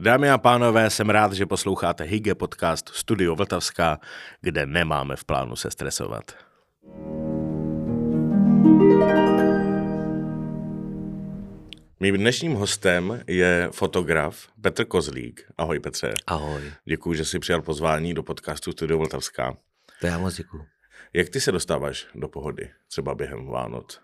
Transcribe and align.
Dámy 0.00 0.30
a 0.30 0.38
pánové, 0.38 0.90
jsem 0.90 1.10
rád, 1.10 1.32
že 1.32 1.46
posloucháte 1.46 2.04
Hygge 2.04 2.34
podcast 2.34 2.88
Studio 2.88 3.34
Vltavská, 3.34 3.98
kde 4.40 4.66
nemáme 4.66 5.16
v 5.16 5.24
plánu 5.24 5.56
se 5.56 5.70
stresovat. 5.70 6.32
Mým 12.00 12.16
dnešním 12.16 12.54
hostem 12.54 13.22
je 13.26 13.68
fotograf 13.72 14.48
Petr 14.60 14.84
Kozlík. 14.84 15.52
Ahoj 15.56 15.80
Petře. 15.80 16.14
Ahoj. 16.26 16.72
Děkuji, 16.84 17.14
že 17.14 17.24
jsi 17.24 17.38
přijal 17.38 17.62
pozvání 17.62 18.14
do 18.14 18.22
podcastu 18.22 18.72
Studio 18.72 18.98
Vltavská. 18.98 19.56
To 20.00 20.06
já 20.06 20.18
moc 20.18 20.34
děkuji. 20.36 20.66
Jak 21.12 21.28
ty 21.28 21.40
se 21.40 21.52
dostáváš 21.52 22.06
do 22.14 22.28
pohody, 22.28 22.70
třeba 22.88 23.14
během 23.14 23.46
Vánoc? 23.46 24.00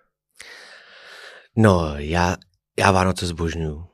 No, 1.56 1.94
já, 1.96 2.36
já 2.78 2.90
Vánoce 2.92 3.26
zbožňuju. 3.26 3.93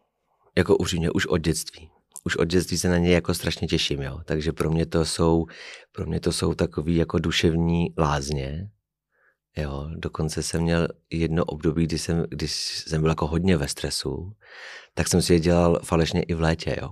Jako 0.61 0.77
upřímně 0.77 1.11
už 1.11 1.27
od 1.27 1.39
dětství. 1.39 1.91
Už 2.25 2.37
od 2.37 2.45
dětství 2.45 2.79
se 2.79 2.89
na 2.89 2.99
ně 2.99 3.15
jako 3.15 3.35
strašně 3.35 3.69
těším, 3.69 4.03
jo. 4.03 4.21
Takže 4.25 4.53
pro 4.53 4.71
mě 4.71 4.87
to 4.87 5.05
jsou, 5.05 5.47
pro 5.93 6.07
mě 6.07 6.21
to 6.21 6.33
jsou 6.33 6.55
takový 6.55 6.97
jako 6.97 7.19
duševní 7.19 7.95
lázně. 7.99 8.71
Jo, 9.57 9.89
dokonce 9.97 10.43
jsem 10.43 10.63
měl 10.63 10.89
jedno 11.11 11.45
období, 11.45 11.85
kdy 11.85 11.99
jsem, 11.99 12.27
když 12.29 12.85
jsem 12.87 13.01
byl 13.01 13.11
jako 13.11 13.27
hodně 13.27 13.57
ve 13.57 13.69
stresu, 13.69 14.33
tak 14.95 15.09
jsem 15.09 15.23
si 15.23 15.33
je 15.33 15.41
dělal 15.41 15.81
falešně 15.85 16.23
i 16.23 16.35
v 16.35 16.41
létě, 16.41 16.77
jo. 16.81 16.91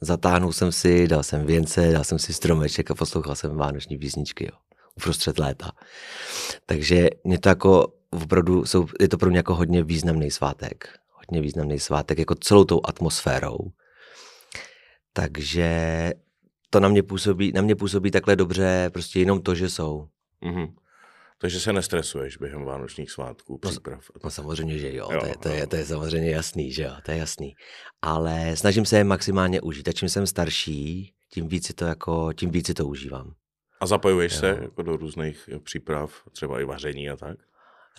Zatáhnul 0.00 0.52
jsem 0.52 0.72
si, 0.72 1.08
dal 1.08 1.22
jsem 1.22 1.46
věnce, 1.46 1.92
dal 1.92 2.04
jsem 2.04 2.18
si 2.18 2.32
stromeček 2.32 2.90
a 2.90 2.94
poslouchal 2.94 3.34
jsem 3.34 3.56
vánoční 3.56 3.98
písničky, 3.98 4.44
jo. 4.44 4.58
Uprostřed 4.96 5.38
léta. 5.38 5.72
Takže 6.66 7.08
mě 7.24 7.38
to 7.38 7.48
jako 7.48 7.92
opravdu, 8.10 8.64
jsou, 8.64 8.86
je 9.00 9.08
to 9.08 9.18
pro 9.18 9.30
mě 9.30 9.38
jako 9.38 9.54
hodně 9.54 9.82
významný 9.82 10.30
svátek. 10.30 10.98
Hodně 11.30 11.40
významný 11.40 11.78
svátek, 11.78 12.18
jako 12.18 12.34
celou 12.34 12.64
tou 12.64 12.80
atmosférou. 12.84 13.58
Takže 15.12 16.10
to 16.70 16.80
na 16.80 16.88
mě 16.88 17.02
působí, 17.02 17.52
na 17.52 17.62
mě 17.62 17.76
působí 17.76 18.10
takhle 18.10 18.36
dobře, 18.36 18.90
prostě 18.92 19.18
jenom 19.18 19.42
to, 19.42 19.54
že 19.54 19.70
jsou. 19.70 20.08
Mhm. 20.40 20.66
Takže 21.40 21.60
se 21.60 21.72
nestresuješ 21.72 22.36
během 22.36 22.64
vánočních 22.64 23.10
svátků, 23.10 23.58
příprav. 23.58 24.04
No 24.24 24.30
samozřejmě, 24.30 24.78
že 24.78 24.94
jo, 24.94 25.08
Jo, 25.12 25.20
to, 25.20 25.26
je, 25.26 25.34
to, 25.36 25.48
jo. 25.48 25.54
je, 25.54 25.66
to 25.66 25.76
je 25.76 25.84
samozřejmě 25.84 26.30
jasný, 26.30 26.72
že 26.72 26.82
jo, 26.82 26.92
to 27.04 27.10
je 27.10 27.16
jasný. 27.18 27.54
Ale 28.02 28.56
snažím 28.56 28.84
se 28.84 28.96
je 28.98 29.04
maximálně 29.04 29.60
užít 29.60 29.88
a 29.88 29.92
čím 29.92 30.08
jsem 30.08 30.26
starší, 30.26 31.14
tím 31.32 31.48
víc 31.48 31.66
si 31.66 31.74
to, 31.74 31.84
jako, 31.84 32.32
tím 32.32 32.50
víc 32.50 32.66
si 32.66 32.74
to 32.74 32.86
užívám. 32.86 33.32
A 33.80 33.86
zapojuješ 33.86 34.32
Jo. 34.32 34.38
se 34.38 34.46
jako 34.62 34.82
do 34.82 34.96
různých 34.96 35.50
příprav, 35.62 36.22
třeba 36.32 36.60
i 36.60 36.64
vaření 36.64 37.10
a 37.10 37.16
tak? 37.16 37.38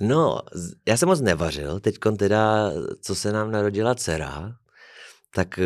No, 0.01 0.41
já 0.87 0.97
jsem 0.97 1.09
moc 1.09 1.21
nevařil, 1.21 1.79
teď 1.79 1.95
teda, 2.17 2.71
co 3.01 3.15
se 3.15 3.31
nám 3.31 3.51
narodila 3.51 3.95
dcera, 3.95 4.55
tak 5.35 5.59
eh, 5.59 5.63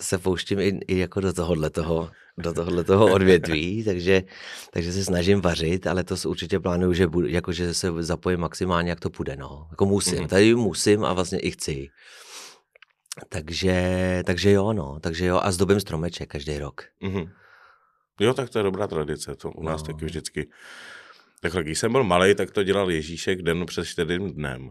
se 0.00 0.18
pouštím 0.18 0.58
i, 0.60 0.80
i 0.88 0.98
jako 0.98 1.20
do 1.20 1.32
tohohle 1.32 1.70
toho, 1.70 2.10
do 2.38 2.52
tohohle 2.54 2.84
toho 2.84 3.12
odvětví, 3.12 3.84
takže, 3.84 4.22
takže 4.72 4.92
se 4.92 5.04
snažím 5.04 5.40
vařit, 5.40 5.86
ale 5.86 6.04
to 6.04 6.14
určitě 6.26 6.60
plánuju, 6.60 6.92
že, 6.92 7.06
budu, 7.06 7.26
jako, 7.26 7.52
že 7.52 7.74
se 7.74 7.90
zapojím 8.02 8.40
maximálně, 8.40 8.90
jak 8.90 9.00
to 9.00 9.10
půjde, 9.10 9.36
no. 9.36 9.66
Jako 9.70 9.86
musím, 9.86 10.18
Mhm. 10.18 10.28
tady 10.28 10.54
musím 10.54 11.04
a 11.04 11.12
vlastně 11.12 11.38
i 11.38 11.50
chci. 11.50 11.88
Takže, 13.28 14.22
takže 14.26 14.50
jo, 14.50 14.72
no, 14.72 14.98
takže 15.00 15.26
jo, 15.26 15.40
a 15.42 15.52
zdobím 15.52 15.80
stromeček 15.80 16.28
každý 16.28 16.58
rok. 16.58 16.82
Mhm. 17.00 17.30
Jo, 18.20 18.34
tak 18.34 18.50
to 18.50 18.58
je 18.58 18.62
dobrá 18.62 18.86
tradice, 18.86 19.36
to 19.36 19.50
u 19.50 19.62
nás 19.62 19.80
No. 19.82 19.86
taky 19.86 20.04
vždycky. 20.04 20.50
Takhle, 21.40 21.62
když 21.62 21.78
jsem 21.78 21.92
byl 21.92 22.04
malý, 22.04 22.34
tak 22.34 22.50
to 22.50 22.62
dělal 22.62 22.90
Ježíšek 22.90 23.42
den 23.42 23.66
před 23.66 23.84
čtyřím 23.84 24.32
dnem. 24.32 24.70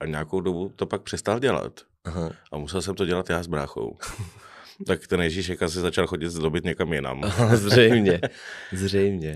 A 0.00 0.06
nějakou 0.06 0.40
dobu 0.40 0.72
to 0.76 0.86
pak 0.86 1.02
přestal 1.02 1.38
dělat. 1.38 1.80
Aha. 2.04 2.30
A 2.52 2.58
musel 2.58 2.82
jsem 2.82 2.94
to 2.94 3.06
dělat 3.06 3.30
já 3.30 3.42
s 3.42 3.46
bráchou. 3.46 3.96
tak 4.86 5.06
ten 5.06 5.20
Ježíšek 5.22 5.62
asi 5.62 5.78
začal 5.80 6.06
chodit 6.06 6.28
zdobit 6.30 6.64
někam 6.64 6.92
jinam. 6.92 7.22
zřejmě, 7.54 8.20
zřejmě. 8.72 9.34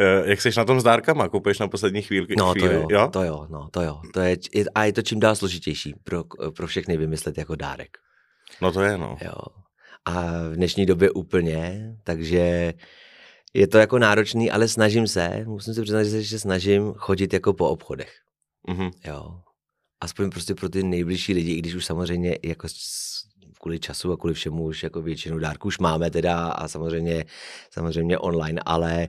Eh, 0.00 0.22
Jak 0.30 0.40
jsi 0.40 0.50
na 0.56 0.64
tom 0.64 0.80
s 0.80 0.84
dárkama? 0.84 1.28
Koupeš 1.28 1.58
na 1.58 1.68
poslední 1.68 2.02
chvíli? 2.02 2.26
No 2.38 2.46
to 2.46 2.60
chvíli? 2.60 2.74
jo, 2.90 3.08
to 3.12 3.22
jo, 3.22 3.46
no 3.50 3.68
to 3.70 3.82
jo. 3.82 4.00
To 4.12 4.20
je, 4.20 4.36
je- 4.54 4.64
a 4.74 4.84
je 4.84 4.92
to 4.92 5.02
čím 5.02 5.20
dál 5.20 5.36
složitější 5.36 5.94
pro, 6.04 6.24
pro 6.56 6.66
všechny 6.66 6.96
vymyslet 6.96 7.38
jako 7.38 7.56
dárek. 7.56 7.98
No 8.62 8.72
to 8.72 8.82
je, 8.82 8.98
no. 8.98 9.16
Jo. 9.24 9.32
A 10.04 10.22
v 10.50 10.54
dnešní 10.56 10.86
době 10.86 11.10
úplně, 11.10 11.92
takže 12.04 12.74
je 13.54 13.66
to 13.66 13.78
jako 13.78 13.98
náročný, 13.98 14.50
ale 14.50 14.68
snažím 14.68 15.06
se, 15.06 15.44
musím 15.46 15.74
se 15.74 15.82
přiznat, 15.82 16.02
že 16.02 16.24
se 16.24 16.38
snažím 16.38 16.92
chodit 16.92 17.32
jako 17.32 17.52
po 17.52 17.68
obchodech. 17.68 18.12
Mhm. 18.68 18.90
Jo. 19.04 19.40
Aspoň 20.00 20.30
prostě 20.30 20.54
pro 20.54 20.68
ty 20.68 20.82
nejbližší 20.82 21.34
lidi, 21.34 21.52
i 21.52 21.58
když 21.58 21.74
už 21.74 21.84
samozřejmě 21.84 22.38
jako 22.42 22.68
kvůli 23.60 23.80
času 23.80 24.12
a 24.12 24.16
kvůli 24.16 24.34
všemu 24.34 24.64
už 24.64 24.82
jako 24.82 25.02
většinu 25.02 25.38
dárků 25.38 25.68
už 25.68 25.78
máme 25.78 26.10
teda 26.10 26.48
a 26.48 26.68
samozřejmě, 26.68 27.24
samozřejmě 27.70 28.18
online, 28.18 28.60
ale 28.66 29.02
e, 29.02 29.08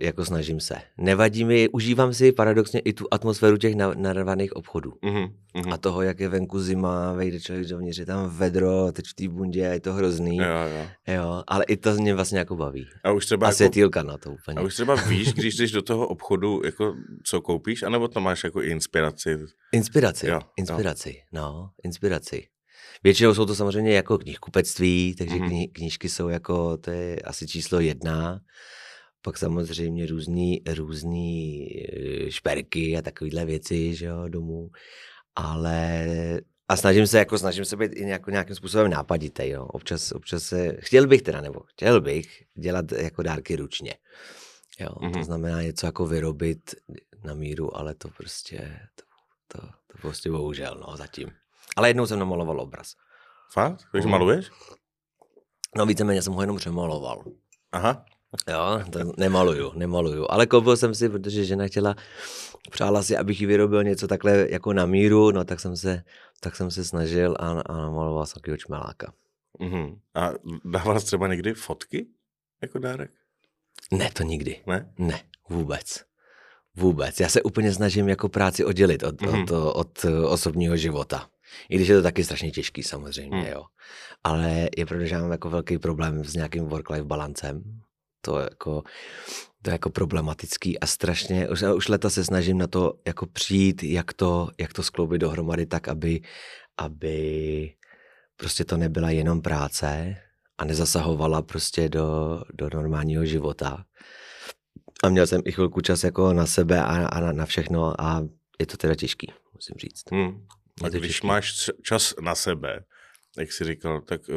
jako 0.00 0.24
snažím 0.24 0.60
se. 0.60 0.74
Nevadí 0.98 1.44
mi, 1.44 1.68
užívám 1.68 2.14
si 2.14 2.32
paradoxně 2.32 2.80
i 2.80 2.92
tu 2.92 3.06
atmosféru 3.10 3.56
těch 3.56 3.74
na- 3.74 3.94
narvaných 3.96 4.56
obchodů. 4.56 4.92
Mhm. 5.04 5.26
Mhm. 5.54 5.72
A 5.72 5.76
toho, 5.76 6.02
jak 6.02 6.20
je 6.20 6.28
venku 6.28 6.60
zima, 6.60 7.12
vejde 7.12 7.40
člověk 7.40 7.68
dovnitř, 7.68 7.98
je 7.98 8.06
tam 8.06 8.30
vedro, 8.36 8.92
teď 8.92 9.04
v 9.08 9.14
té 9.14 9.28
bundě, 9.28 9.60
je 9.60 9.80
to 9.80 9.92
hrozný. 9.92 10.36
Jo, 10.36 10.44
jo. 10.44 10.86
Jo, 11.14 11.42
ale 11.48 11.64
i 11.64 11.76
to 11.76 11.94
mě 11.94 12.14
vlastně 12.14 12.38
jako 12.38 12.56
baví. 12.56 12.86
A 13.04 13.12
už 13.12 13.26
třeba 13.26 13.46
A 13.46 13.48
jako, 13.50 13.56
světýlka 13.56 14.02
na 14.02 14.18
to 14.18 14.30
úplně. 14.32 14.58
a 14.58 14.62
už 14.62 14.74
třeba 14.74 14.94
víš, 14.94 15.32
když 15.32 15.56
jdeš 15.56 15.72
do 15.72 15.82
toho 15.82 16.08
obchodu, 16.08 16.62
jako 16.64 16.94
co 17.24 17.40
koupíš, 17.40 17.82
anebo 17.82 18.08
to 18.08 18.20
máš 18.20 18.44
jako 18.44 18.62
inspiraci? 18.62 19.38
Inspiraci, 19.72 20.26
Jo, 20.26 20.32
jo, 20.32 20.38
jo. 20.42 20.48
inspiraci, 20.56 21.16
no, 21.32 21.70
inspiraci. 21.84 22.46
Většinou 23.04 23.34
jsou 23.34 23.46
to 23.46 23.54
samozřejmě 23.54 23.94
jako 23.94 24.18
knihkupectví, 24.18 25.14
takže 25.18 25.34
Mhm. 25.36 25.48
kni- 25.48 25.68
knížky 25.72 26.08
jsou 26.08 26.28
jako, 26.28 26.76
to 26.76 26.90
je 26.90 27.16
asi 27.16 27.46
číslo 27.46 27.80
jedna. 27.80 28.40
Pak 29.22 29.38
samozřejmě 29.38 30.06
různý, 30.06 30.62
různý 30.74 31.66
eh, 31.78 32.30
šperky 32.30 32.96
a 32.96 33.02
takovéhle 33.02 33.44
věci, 33.44 33.94
že 33.94 34.06
jo, 34.06 34.28
domů. 34.28 34.70
Ale 35.36 36.06
a 36.68 36.76
snažím 36.76 37.06
se, 37.06 37.18
jako 37.18 37.38
snažím 37.38 37.64
se 37.64 37.76
být 37.76 37.92
i 37.94 38.04
nějak, 38.04 38.26
nějakým 38.26 38.56
způsobem 38.56 38.90
nápaditý, 38.90 39.48
jo. 39.48 39.64
Občas, 39.64 40.12
občas 40.12 40.42
se, 40.42 40.76
chtěl 40.80 41.06
bych 41.06 41.22
teda, 41.22 41.40
nebo 41.40 41.60
chtěl 41.66 42.00
bych 42.00 42.42
dělat 42.54 42.92
jako 42.92 43.22
dárky 43.22 43.56
ručně. 43.56 43.94
Jo, 44.80 44.88
Mhm. 45.00 45.12
to 45.12 45.24
znamená 45.24 45.62
něco 45.62 45.86
jako 45.86 46.06
vyrobit 46.06 46.74
na 47.24 47.34
míru, 47.34 47.76
ale 47.76 47.94
to 47.94 48.08
prostě, 48.08 48.78
to, 48.94 49.02
to, 49.48 49.66
to 49.66 49.98
prostě 50.00 50.30
bohužel, 50.30 50.84
no, 50.88 50.96
zatím. 50.96 51.28
Ale 51.76 51.88
jednou 51.88 52.06
jsem 52.06 52.18
namaloval 52.18 52.60
obraz. 52.60 52.92
Fakt? 53.52 53.82
Když 53.92 54.04
Mhm. 54.04 54.10
maluješ? 54.12 54.50
No 55.76 55.86
víceméně 55.86 56.22
jsem 56.22 56.32
ho 56.32 56.40
jenom 56.40 56.56
přemaloval. 56.56 57.24
Aha. 57.72 58.04
Jo, 58.50 58.80
to 58.90 58.98
nemaluju, 59.18 59.72
nemaluju. 59.74 60.26
Ale 60.30 60.46
koupil 60.46 60.76
jsem 60.76 60.94
si, 60.94 61.08
protože 61.08 61.44
žena 61.44 61.66
chtěla, 61.66 61.96
přála 62.70 63.02
si, 63.02 63.16
abych 63.16 63.40
jí 63.40 63.46
vyrobil 63.46 63.84
něco 63.84 64.08
takhle 64.08 64.46
jako 64.50 64.72
na 64.72 64.86
míru, 64.86 65.30
no 65.30 65.44
tak 65.44 65.60
jsem 65.60 65.76
se, 65.76 66.02
tak 66.40 66.56
jsem 66.56 66.70
se 66.70 66.84
snažil 66.84 67.36
a, 67.38 67.50
a 67.50 67.72
namaloval 67.76 68.26
jsem 68.26 68.34
takového 68.34 68.56
čmeláka. 68.56 69.12
Mhm. 69.60 69.96
A 70.14 70.30
dával 70.64 71.00
jsi 71.00 71.06
třeba 71.06 71.26
někdy 71.28 71.54
fotky 71.54 72.06
jako 72.62 72.78
dárek? 72.78 73.10
Ne, 73.90 74.10
to 74.12 74.22
nikdy. 74.22 74.60
Ne? 74.66 74.92
Ne, 74.98 75.20
vůbec. 75.48 76.04
Vůbec. 76.76 77.20
Já 77.20 77.28
se 77.28 77.42
úplně 77.42 77.72
snažím 77.72 78.08
jako 78.08 78.28
práci 78.28 78.64
oddělit 78.64 79.02
od, 79.02 79.20
Mhm. 79.20 79.42
od, 79.42 79.50
od, 79.74 80.04
eh, 80.04 80.26
osobního 80.26 80.76
života. 80.76 81.28
I 81.68 81.76
když 81.76 81.88
je 81.88 81.96
to 81.96 82.02
taky 82.02 82.24
strašně 82.24 82.50
těžký 82.50 82.82
samozřejmě, 82.82 83.36
Mhm. 83.36 83.46
jo. 83.46 83.64
Ale 84.24 84.68
je 84.76 84.86
pravda, 84.86 85.06
že 85.06 85.18
mám 85.18 85.30
jako 85.32 85.50
velký 85.50 85.78
problém 85.78 86.24
s 86.24 86.34
nějakým 86.34 86.64
work-life 86.68 87.04
balancem. 87.04 87.81
To 88.24 88.38
je 88.38 88.44
jako, 88.44 88.82
to 89.62 89.70
je 89.70 89.72
jako 89.72 89.90
problematický 89.90 90.80
a 90.80 90.86
strašně, 90.86 91.48
už, 91.48 91.62
už 91.62 91.88
leta 91.88 92.10
se 92.10 92.24
snažím 92.24 92.58
na 92.58 92.66
to 92.66 92.94
jako 93.06 93.26
přijít, 93.26 93.82
jak 93.82 94.12
to, 94.12 94.48
jak 94.58 94.72
to 94.72 94.82
skloubit 94.82 95.20
dohromady 95.20 95.66
tak, 95.66 95.88
aby, 95.88 96.20
aby 96.76 97.74
prostě 98.36 98.64
to 98.64 98.76
nebyla 98.76 99.10
jenom 99.10 99.42
práce 99.42 100.16
a 100.58 100.64
nezasahovala 100.64 101.42
prostě 101.42 101.88
do, 101.88 102.40
do 102.54 102.68
normálního 102.74 103.24
života. 103.24 103.84
A 105.04 105.08
měl 105.08 105.26
jsem 105.26 105.42
i 105.44 105.52
chvilku 105.52 105.80
čas 105.80 106.04
jako 106.04 106.32
na 106.32 106.46
sebe 106.46 106.80
a, 106.80 107.06
a 107.06 107.20
na, 107.20 107.32
na 107.32 107.46
všechno 107.46 108.00
a 108.00 108.26
je 108.60 108.66
to 108.66 108.76
teda 108.76 108.94
těžký, 108.94 109.32
musím 109.54 109.76
říct. 109.78 110.04
Hmm. 110.10 110.46
A 110.84 110.88
když 110.88 111.02
těžký. 111.02 111.26
máš 111.26 111.70
čas 111.82 112.14
na 112.20 112.34
sebe, 112.34 112.84
jak 113.38 113.52
jsi 113.52 113.64
říkal, 113.64 114.00
tak 114.00 114.22
c- 114.22 114.32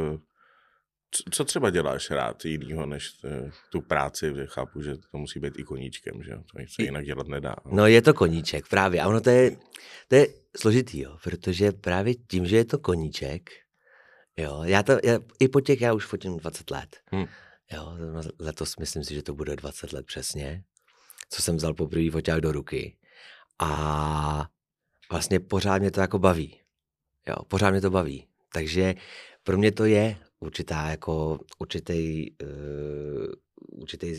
co 1.31 1.45
třeba 1.45 1.69
děláš 1.69 2.09
rád 2.11 2.45
jinýho 2.45 2.85
než 2.85 3.11
eh, 3.25 3.51
tu 3.69 3.81
práci? 3.81 4.31
Že 4.35 4.45
Chápu, 4.45 4.81
že 4.81 4.97
to 5.11 5.17
musí 5.17 5.39
být 5.39 5.59
i 5.59 5.63
koníčkem, 5.63 6.23
že? 6.23 6.31
To 6.31 6.59
se 6.75 6.83
jinak 6.83 7.05
dělat 7.05 7.27
nedá. 7.27 7.55
No 7.65 7.87
je 7.87 8.01
to 8.01 8.13
koníček, 8.13 8.67
právě. 8.67 9.01
A 9.01 9.07
ono 9.07 9.21
to 9.21 9.29
je, 9.29 9.57
to 10.07 10.15
je 10.15 10.27
složitý, 10.57 10.99
jo, 11.01 11.17
protože 11.23 11.71
právě 11.71 12.15
tím, 12.15 12.45
že 12.45 12.55
je 12.57 12.65
to 12.65 12.79
koníček, 12.79 13.49
jo, 14.37 14.61
já 14.63 14.83
to, 14.83 14.91
já, 15.03 15.19
i 15.39 15.47
po 15.47 15.61
těch, 15.61 15.81
já 15.81 15.93
už 15.93 16.05
fotím 16.05 16.37
20 16.37 16.71
let, 16.71 16.97
Hmm. 17.11 17.25
jo, 17.71 17.93
letos 18.39 18.77
myslím 18.77 19.03
si, 19.03 19.13
že 19.15 19.23
to 19.23 19.33
bude 19.33 19.55
20 19.55 19.93
let 19.93 20.05
přesně, 20.05 20.63
co 21.29 21.41
jsem 21.41 21.55
vzal 21.57 21.73
poprvé 21.73 22.11
foťák 22.11 22.41
do 22.41 22.51
ruky 22.51 22.97
a 23.59 24.47
vlastně 25.11 25.39
pořád 25.39 25.77
mě 25.79 25.91
to 25.91 26.01
jako 26.01 26.19
baví. 26.19 26.59
Jo, 27.27 27.35
pořád 27.47 27.69
mě 27.71 27.81
to 27.81 27.89
baví. 27.89 28.27
Takže 28.53 28.95
pro 29.43 29.57
mě 29.57 29.71
to 29.71 29.85
je 29.85 30.17
určitá 30.45 30.87
jako 30.87 31.39
určitý, 31.59 32.31
uh, 32.43 33.79
určitý 33.81 34.13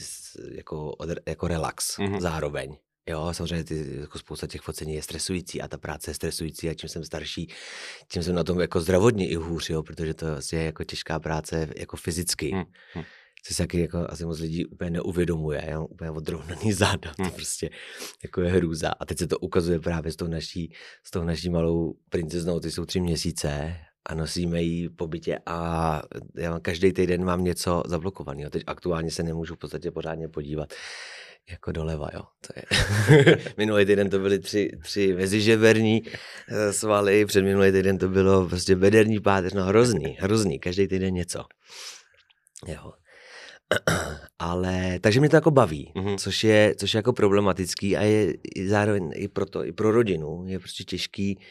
jako, 0.50 0.96
jako 1.26 1.48
relax 1.48 1.98
mm-hmm. 1.98 2.20
zároveň. 2.20 2.76
Jo, 3.08 3.28
samozřejmě 3.32 3.64
ty, 3.64 4.00
jako 4.00 4.18
spousta 4.18 4.46
těch 4.46 4.60
focení 4.60 4.94
je 4.94 5.02
stresující 5.02 5.62
a 5.62 5.68
ta 5.68 5.78
práce 5.78 6.10
je 6.10 6.14
stresující 6.14 6.68
a 6.68 6.74
čím 6.74 6.88
jsem 6.88 7.04
starší, 7.04 7.52
tím 8.08 8.22
jsem 8.22 8.34
na 8.34 8.44
tom 8.44 8.60
jako 8.60 8.80
zdravotně 8.80 9.28
i 9.28 9.34
hůř, 9.34 9.70
jo, 9.70 9.82
protože 9.82 10.14
to 10.14 10.26
je 10.52 10.64
jako 10.64 10.84
těžká 10.84 11.20
práce 11.20 11.68
jako 11.76 11.96
fyzicky. 11.96 12.50
Hmm. 12.50 12.64
hmm. 12.94 13.04
Co 13.44 13.54
si 13.54 13.58
taky 13.62 13.80
jako 13.80 14.06
asi 14.08 14.24
moc 14.24 14.40
lidí 14.40 14.66
úplně 14.66 14.90
neuvědomuje, 14.90 15.68
jo? 15.70 15.86
úplně 15.86 16.10
odrovnaný 16.10 16.72
záda, 16.82 17.14
to 17.16 17.22
hmm. 17.22 17.32
prostě 17.32 17.70
jako 18.22 18.40
je 18.40 18.50
hrůza. 18.50 18.90
A 19.00 19.04
teď 19.04 19.18
se 19.18 19.26
to 19.26 19.38
ukazuje 19.38 19.80
právě 19.80 20.12
s 20.12 20.16
tou 20.16 20.26
naší, 20.26 20.72
s 21.04 21.10
tou 21.10 21.24
naší 21.24 21.50
malou 21.50 21.94
princeznou, 22.10 22.60
ty 22.60 22.70
jsou 22.70 22.84
tři 22.84 23.00
měsíce 23.00 23.76
a 24.06 24.14
nosíme 24.14 24.62
ji 24.62 24.88
po 24.88 25.06
bytě 25.06 25.38
a 25.46 26.02
já 26.36 26.60
každý 26.60 26.92
týden 26.92 27.24
mám 27.24 27.44
něco 27.44 27.82
zablokovaného. 27.86 28.50
Teď 28.50 28.62
aktuálně 28.66 29.10
se 29.10 29.22
nemůžu 29.22 29.54
v 29.54 29.58
podstatě 29.58 29.90
pořádně 29.90 30.28
podívat 30.28 30.74
jako 31.50 31.72
doleva, 31.72 32.08
jo. 32.14 32.22
To 32.40 32.52
je. 32.56 33.36
minulý 33.56 33.86
týden 33.86 34.10
to 34.10 34.18
byly 34.18 34.38
tři, 34.38 34.70
tři 34.82 35.14
mezižeberní 35.14 36.02
eh, 36.48 36.72
svaly, 36.72 37.26
před 37.26 37.42
minulý 37.42 37.72
týden 37.72 37.98
to 37.98 38.08
bylo 38.08 38.48
prostě 38.48 38.76
bederní 38.76 39.20
páteř, 39.20 39.52
no 39.52 39.64
hrozný, 39.64 40.16
hrozný, 40.20 40.58
každý 40.58 40.88
týden 40.88 41.14
něco. 41.14 41.44
Jo. 42.66 42.92
Ale, 44.38 44.98
takže 45.00 45.20
mě 45.20 45.28
to 45.28 45.36
jako 45.36 45.50
baví, 45.50 45.92
mm-hmm. 45.96 46.16
což, 46.18 46.44
je, 46.44 46.74
což 46.78 46.94
je 46.94 46.98
jako 46.98 47.12
problematický 47.12 47.96
a 47.96 48.02
je 48.02 48.34
zároveň 48.66 49.10
i 49.14 49.28
pro 49.28 49.46
to, 49.46 49.64
i 49.64 49.72
pro 49.72 49.92
rodinu 49.92 50.44
je 50.46 50.58
prostě 50.58 50.84
těžký 50.84 51.36
uh, 51.36 51.42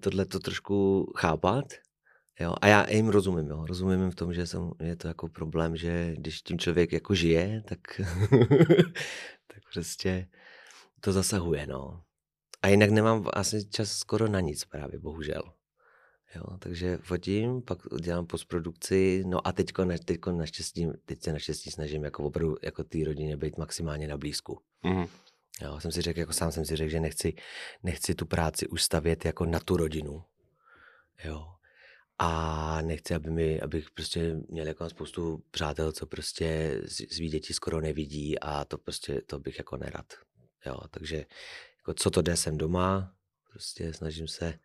tohle 0.00 0.24
to 0.24 0.40
trošku 0.40 1.06
chápat, 1.16 1.64
Jo, 2.40 2.54
a 2.60 2.66
já 2.66 2.90
jim 2.90 3.08
rozumím, 3.08 3.46
jo. 3.46 3.66
rozumím 3.66 4.00
jim 4.00 4.10
v 4.10 4.14
tom, 4.14 4.34
že 4.34 4.46
jsem, 4.46 4.70
je 4.80 4.96
to 4.96 5.08
jako 5.08 5.28
problém, 5.28 5.76
že 5.76 6.14
když 6.16 6.42
tím 6.42 6.58
člověk 6.58 6.92
jako 6.92 7.14
žije, 7.14 7.62
tak, 7.68 7.80
tak 9.46 9.62
prostě 9.72 10.28
to 11.00 11.12
zasahuje, 11.12 11.66
no. 11.66 12.02
A 12.62 12.68
jinak 12.68 12.90
nemám 12.90 13.28
asi 13.32 13.68
čas 13.68 13.90
skoro 13.90 14.28
na 14.28 14.40
nic 14.40 14.64
právě, 14.64 14.98
bohužel. 14.98 15.42
Jo, 16.36 16.58
takže 16.58 16.98
fotím, 17.02 17.62
pak 17.62 17.78
dělám 18.00 18.26
postprodukci, 18.26 19.24
no 19.26 19.46
a 19.46 19.52
teďko, 19.52 19.84
na, 19.84 19.94
teďko 20.04 20.32
naštěstí, 20.32 20.88
teď 21.04 21.22
se 21.22 21.32
naštěstí 21.32 21.70
snažím 21.70 22.04
jako 22.04 22.24
opravdu 22.24 22.56
jako 22.62 22.84
té 22.84 22.98
rodině 23.04 23.36
být 23.36 23.58
maximálně 23.58 24.08
na 24.08 24.16
blízku. 24.16 24.60
Mm-hmm. 24.84 25.08
Jo, 25.62 25.80
jsem 25.80 25.92
si 25.92 26.02
řekl, 26.02 26.18
jako 26.18 26.32
sám 26.32 26.52
jsem 26.52 26.64
si 26.64 26.76
řekl, 26.76 26.90
že 26.90 27.00
nechci, 27.00 27.34
nechci 27.82 28.14
tu 28.14 28.26
práci 28.26 28.68
už 28.68 28.82
stavět 28.82 29.24
jako 29.24 29.44
na 29.44 29.60
tu 29.60 29.76
rodinu. 29.76 30.24
Jo, 31.24 31.54
a 32.18 32.82
nechci, 32.82 33.14
aby 33.14 33.30
mi, 33.30 33.60
abych 33.60 33.90
prostě 33.90 34.36
měl 34.48 34.66
jako 34.66 34.90
spoustu 34.90 35.44
přátel, 35.50 35.92
co 35.92 36.06
prostě 36.06 36.80
svý 36.86 37.28
děti 37.28 37.54
skoro 37.54 37.80
nevidí 37.80 38.38
a 38.38 38.64
to 38.64 38.78
prostě, 38.78 39.22
to 39.26 39.38
bych 39.38 39.58
jako 39.58 39.76
nerad. 39.76 40.06
Jo, 40.66 40.80
takže 40.90 41.26
jako 41.76 41.94
co 41.94 42.10
to 42.10 42.22
jde, 42.22 42.36
jsem 42.36 42.58
doma, 42.58 43.14
prostě 43.50 43.92
snažím 43.92 44.28
se 44.28 44.58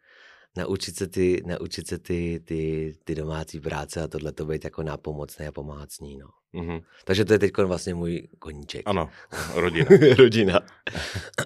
naučit 0.58 0.96
se 0.96 1.08
ty, 1.08 1.44
naučit 1.46 1.88
se 1.88 1.98
ty, 1.98 2.42
ty, 2.44 2.94
ty 3.04 3.16
domácí 3.16 3.60
práce 3.60 4.02
a 4.02 4.08
tohle 4.08 4.32
to 4.32 4.46
být 4.46 4.64
jako 4.64 4.84
nápomocné 4.84 5.48
a 5.48 5.52
pomáhat 5.52 5.92
s 5.92 6.00
ní, 6.00 6.18
no. 6.18 6.28
Mm-hmm. 6.54 6.84
Takže 7.06 7.26
to 7.26 7.34
je 7.34 7.40
teď 7.40 7.58
vlastně 7.58 7.94
můj 7.94 8.28
koníček. 8.40 8.82
Ano, 8.86 9.10
rodina. 9.54 9.88
rodina. 10.18 10.60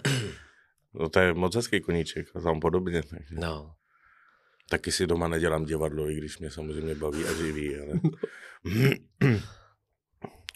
no 0.93 1.09
to 1.09 1.19
je 1.19 1.33
moc 1.33 1.55
hezký 1.55 1.81
koníček 1.81 2.27
a 2.35 2.39
tam 2.39 2.59
podobně. 2.59 3.03
Takže. 3.03 3.35
No. 3.35 3.75
Taky 4.69 4.91
si 4.91 5.07
doma 5.07 5.27
nedělám 5.27 5.65
divadlo, 5.65 6.09
i 6.09 6.15
když 6.15 6.39
mě 6.39 6.51
samozřejmě 6.51 6.95
baví 6.95 7.25
a 7.25 7.33
živí, 7.33 7.77
ale... 7.77 7.99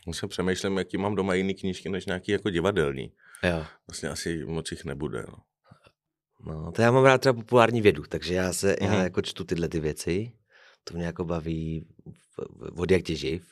se 0.13 0.27
přemýšlím, 0.27 0.77
jaký 0.77 0.97
mám 0.97 1.15
doma 1.15 1.33
jiný 1.33 1.53
knížky, 1.53 1.89
než 1.89 2.05
nějaký 2.05 2.31
jako 2.31 2.49
divadelní. 2.49 3.11
Jo. 3.43 3.65
Vlastně 3.87 4.09
asi 4.09 4.45
moc 4.45 4.71
jich 4.71 4.85
nebude. 4.85 5.23
No. 5.27 5.37
No, 6.45 6.71
to 6.71 6.81
já 6.81 6.91
mám 6.91 7.05
rád 7.05 7.17
třeba 7.17 7.33
populární 7.33 7.81
vědu, 7.81 8.03
takže 8.09 8.33
já 8.33 8.53
se, 8.53 8.67
mm. 8.67 8.87
já 8.87 8.93
mhm. 8.93 9.03
jako 9.03 9.21
čtu 9.21 9.43
tyhle 9.43 9.69
ty 9.69 9.79
věci, 9.79 10.31
to 10.83 10.93
mě 10.93 11.05
jako 11.05 11.25
baví 11.25 11.87
od 12.75 12.91
jak 12.91 13.07
živ. 13.07 13.47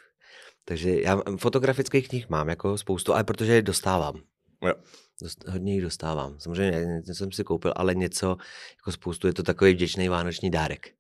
Takže 0.66 1.02
já 1.02 1.22
fotografických 1.38 2.10
knih 2.10 2.30
mám 2.30 2.50
jako 2.50 2.78
spoustu, 2.78 3.14
ale 3.14 3.24
protože 3.24 3.54
je 3.54 3.62
dostávám. 3.62 4.22
Jo. 4.62 4.74
Dost, 5.22 5.48
hodně 5.48 5.74
jich 5.74 5.82
dostávám. 5.82 6.40
Samozřejmě 6.40 6.86
něco 6.86 7.16
jsem 7.16 7.32
si 7.32 7.44
koupil, 7.44 7.74
ale 7.76 7.96
něco, 7.96 8.38
jako 8.76 8.92
spoustu, 8.92 9.28
je 9.28 9.34
to 9.34 9.44
takový 9.44 9.74
vděčný 9.74 10.10
vánoční 10.10 10.52
dárek. 10.52 10.94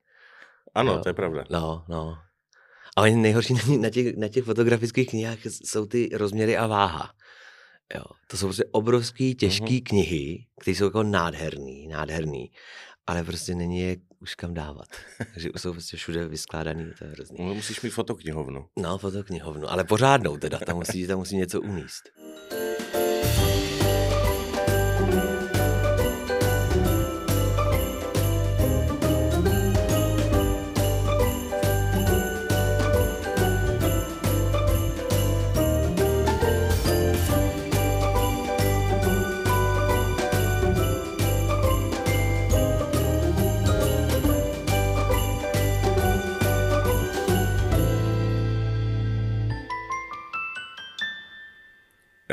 Ano, 0.75 0.93
jo. 0.93 0.99
to 1.03 1.09
je 1.09 1.13
pravda. 1.13 1.43
No, 1.49 1.85
no. 1.89 2.17
Ale 2.95 3.11
nejhorší 3.11 3.53
na 3.77 3.89
těch, 3.89 4.17
na 4.17 4.27
těch 4.27 4.43
fotografických 4.43 5.09
knihách 5.09 5.39
jsou 5.45 5.85
ty 5.85 6.09
rozměry 6.13 6.57
a 6.57 6.67
váha. 6.67 7.13
Jo, 7.95 8.03
to 8.27 8.37
jsou 8.37 8.45
prostě 8.45 8.65
obrovský, 8.71 9.35
těžké 9.35 9.65
uh-huh. 9.65 9.83
knihy, 9.83 10.45
které 10.59 10.75
jsou 10.75 10.85
jako 10.85 11.03
nádherný, 11.03 11.87
nádherný, 11.87 12.51
ale 13.07 13.23
prostě 13.23 13.55
není 13.55 13.79
je 13.79 13.97
už 14.19 14.35
kam 14.35 14.53
dávat. 14.53 14.87
Takže 15.33 15.49
jsou 15.57 15.71
prostě 15.71 15.97
všude 15.97 16.27
vyskládaný, 16.27 16.91
to 16.99 17.05
je 17.05 17.11
hrozný. 17.11 17.37
No, 17.39 17.53
musíš 17.53 17.81
mít 17.81 17.89
fotoknihovnu. 17.89 18.65
No, 18.79 18.97
fotoknihovnu, 18.97 19.71
ale 19.71 19.83
pořádnou 19.83 20.37
teda, 20.37 20.59
tam 20.59 20.75
musí, 20.77 21.07
tam 21.07 21.17
musí 21.17 21.37
něco 21.37 21.61
umíst. 21.61 22.09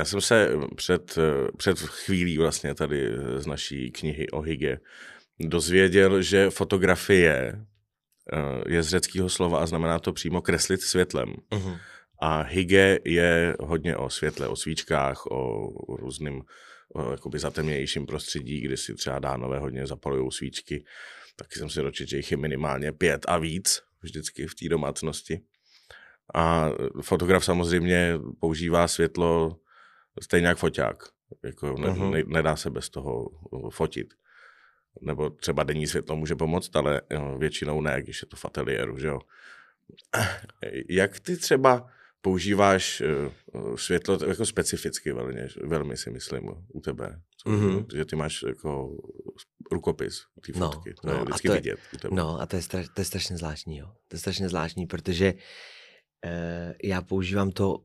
Já 0.02 0.06
jsem 0.06 0.20
se 0.20 0.48
eh, 0.48 0.74
před, 0.76 1.18
eh, 1.18 1.52
před 1.56 1.78
chvílí 1.78 2.38
vlastně 2.38 2.74
tady 2.74 3.06
eh, 3.06 3.40
z 3.40 3.46
naší 3.46 3.90
knihy 3.90 4.30
o 4.30 4.40
hygě 4.40 4.80
dozvěděl, 5.40 6.22
že 6.22 6.50
fotografie 6.50 7.64
je 8.68 8.82
z 8.82 8.88
řeckého 8.88 9.28
slova 9.28 9.58
a 9.58 9.66
znamená 9.66 9.98
to 9.98 10.12
přímo 10.12 10.42
kreslit 10.42 10.80
světlem. 10.80 11.28
Uh-huh. 11.50 11.78
A 12.20 12.42
hygge 12.42 12.98
je 13.04 13.56
hodně 13.60 13.96
o 13.96 14.10
světle, 14.10 14.48
o 14.48 14.56
svíčkách, 14.56 15.26
o 15.26 15.70
různým 15.96 16.42
o 16.94 17.10
jakoby 17.10 17.38
zatemnějším 17.38 18.06
prostředí, 18.06 18.60
kdy 18.60 18.76
si 18.76 18.94
třeba 18.94 19.18
dánové 19.18 19.58
hodně 19.58 19.86
zapalují 19.86 20.32
svíčky. 20.32 20.84
Taky 21.36 21.58
jsem 21.58 21.70
si 21.70 21.80
dočetl, 21.80 22.10
že 22.10 22.16
jich 22.16 22.30
je 22.30 22.36
minimálně 22.36 22.92
pět 22.92 23.24
a 23.28 23.38
víc 23.38 23.82
vždycky 24.00 24.46
v 24.46 24.54
té 24.54 24.68
domácnosti. 24.68 25.40
A 26.34 26.70
fotograf 27.02 27.44
samozřejmě 27.44 28.14
používá 28.40 28.88
světlo 28.88 29.61
stejně 30.20 30.46
jak 30.46 30.58
foťák. 30.58 31.02
Jako 31.44 31.74
ne, 31.78 31.88
uh-huh. 31.88 32.10
ne, 32.10 32.22
nedá 32.26 32.56
se 32.56 32.70
bez 32.70 32.90
toho 32.90 33.24
uh, 33.24 33.70
fotit. 33.70 34.14
Nebo 35.00 35.30
třeba 35.30 35.62
denní 35.62 35.86
světlo 35.86 36.16
může 36.16 36.34
pomoct, 36.34 36.76
ale 36.76 37.02
jo, 37.10 37.38
většinou 37.38 37.80
ne, 37.80 38.02
když 38.02 38.22
je 38.22 38.28
to 38.28 38.36
v 38.36 38.44
ateliéru, 38.44 38.98
že 38.98 39.06
jo. 39.06 39.20
Jak 40.88 41.20
ty 41.20 41.36
třeba 41.36 41.86
používáš 42.20 43.02
uh, 43.54 43.76
světlo 43.76 44.18
jako 44.28 44.46
specificky 44.46 45.12
velmi, 45.12 45.46
velmi 45.64 45.96
si 45.96 46.10
myslím 46.10 46.48
u 46.68 46.80
tebe, 46.80 47.20
mm-hmm. 47.46 47.86
že 47.96 48.04
ty 48.04 48.16
máš 48.16 48.42
jako 48.42 48.96
rukopis 49.72 50.22
ty 50.44 50.52
no, 50.56 50.70
fotky, 50.70 50.94
to 50.94 51.06
no, 51.06 51.14
je 51.14 51.20
vždycky 51.20 51.48
to 51.48 51.54
je, 51.54 51.60
vidět 51.60 51.78
u 51.94 51.96
tebe. 51.96 52.16
No 52.16 52.40
a 52.40 52.46
to 52.46 52.56
je, 52.56 52.62
straš, 52.62 52.86
to 52.94 53.00
je 53.00 53.04
strašně 53.04 53.36
zvláštní, 53.36 53.78
jo. 53.78 53.86
To 54.08 54.16
je 54.16 54.20
strašně 54.20 54.48
zvláštní, 54.48 54.86
protože 54.86 55.34
uh, 55.34 56.72
já 56.82 57.02
používám 57.02 57.50
to 57.50 57.84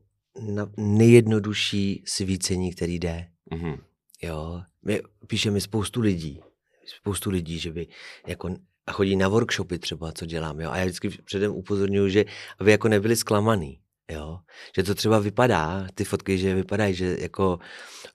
nejjednodušší 0.76 2.02
svícení, 2.06 2.74
který 2.74 2.98
jde. 2.98 3.28
Mm-hmm. 3.52 3.78
Jo, 4.22 4.62
my, 4.84 5.00
píše 5.26 5.50
mi 5.50 5.60
spoustu 5.60 6.00
lidí, 6.00 6.40
spoustu 6.86 7.30
lidí, 7.30 7.58
že 7.58 7.72
by 7.72 7.86
jako 8.26 8.48
a 8.88 8.92
chodí 8.92 9.16
na 9.16 9.28
workshopy 9.28 9.78
třeba, 9.78 10.12
co 10.12 10.26
dělám, 10.26 10.60
jo, 10.60 10.70
a 10.70 10.76
já 10.76 10.84
vždycky 10.84 11.08
předem 11.08 11.52
upozorňuji, 11.52 12.10
že 12.10 12.24
aby 12.58 12.70
jako 12.70 12.88
nebyli 12.88 13.16
zklamaný, 13.16 13.80
jo, 14.10 14.38
že 14.76 14.82
to 14.82 14.94
třeba 14.94 15.18
vypadá, 15.18 15.86
ty 15.94 16.04
fotky, 16.04 16.38
že 16.38 16.54
vypadají, 16.54 16.94
že 16.94 17.16
jako 17.20 17.58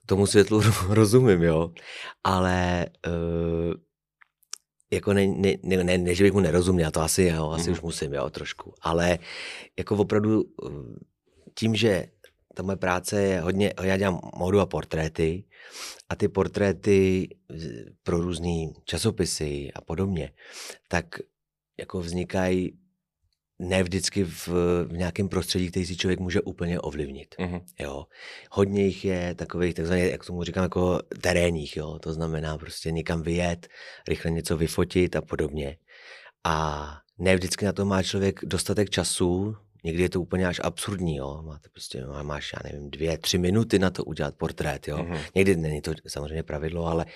tomu 0.06 0.26
světlu 0.26 0.62
rozumím, 0.88 1.42
jo, 1.42 1.70
ale 2.24 2.86
uh, 3.06 3.74
jako 4.92 5.12
ne, 5.12 5.26
ne, 5.26 5.54
ne, 5.62 5.84
ne, 5.84 5.98
ne, 5.98 6.14
že 6.14 6.24
bych 6.24 6.32
mu 6.32 6.40
nerozuměl, 6.40 6.90
to 6.90 7.00
asi, 7.00 7.22
jo, 7.22 7.50
asi 7.50 7.70
mm. 7.70 7.72
už 7.72 7.80
musím, 7.80 8.14
jo, 8.14 8.30
trošku, 8.30 8.74
ale 8.82 9.18
jako 9.78 9.96
opravdu 9.96 10.44
tím, 11.54 11.74
že 11.74 12.06
ta 12.54 12.62
moje 12.62 12.76
práce 12.76 13.22
je 13.22 13.40
hodně, 13.40 13.74
já 13.82 13.96
dělám 13.96 14.20
modu 14.36 14.60
a 14.60 14.66
portréty 14.66 15.44
a 16.08 16.16
ty 16.16 16.28
portréty 16.28 17.28
pro 18.02 18.20
různé 18.20 18.66
časopisy 18.84 19.70
a 19.74 19.80
podobně, 19.80 20.32
tak 20.88 21.06
jako 21.78 22.00
vznikají 22.00 22.78
ne 23.58 23.82
vždycky 23.82 24.24
v, 24.24 24.48
v 24.84 24.92
nějakém 24.92 25.28
prostředí, 25.28 25.70
který 25.70 25.86
si 25.86 25.96
člověk 25.96 26.20
může 26.20 26.40
úplně 26.40 26.80
ovlivnit. 26.80 27.34
Uh-huh. 27.38 27.64
Jo. 27.80 28.06
Hodně 28.50 28.84
jich 28.84 29.04
je 29.04 29.34
takových, 29.34 29.74
takzvaných, 29.74 30.10
jak 30.10 30.24
tomu 30.24 30.42
říkám, 30.42 30.62
jako 30.62 31.00
terénních, 31.20 31.76
jo. 31.76 31.98
To 31.98 32.12
znamená 32.12 32.58
prostě 32.58 32.92
někam 32.92 33.22
vyjet, 33.22 33.68
rychle 34.08 34.30
něco 34.30 34.56
vyfotit 34.56 35.16
a 35.16 35.22
podobně. 35.22 35.76
A 36.44 36.88
ne 37.18 37.34
vždycky 37.34 37.64
na 37.64 37.72
to 37.72 37.84
má 37.84 38.02
člověk 38.02 38.40
dostatek 38.44 38.90
času, 38.90 39.56
někdy 39.84 40.02
je 40.02 40.08
to 40.08 40.20
úplně 40.20 40.46
až 40.46 40.60
absurdní, 40.64 41.16
jo. 41.16 41.42
Máte 41.42 41.68
prostě, 41.68 42.04
máš, 42.22 42.52
já 42.52 42.70
nevím, 42.72 42.90
dvě, 42.90 43.18
tři 43.18 43.38
minuty 43.38 43.78
na 43.78 43.90
to 43.90 44.04
udělat 44.04 44.34
portrét, 44.34 44.88
jo. 44.88 44.96
Uh-huh. 44.96 45.20
Někdy 45.34 45.56
není 45.56 45.80
to 45.80 45.92
samozřejmě 46.06 46.42
pravidlo, 46.42 46.86
ale, 46.86 47.06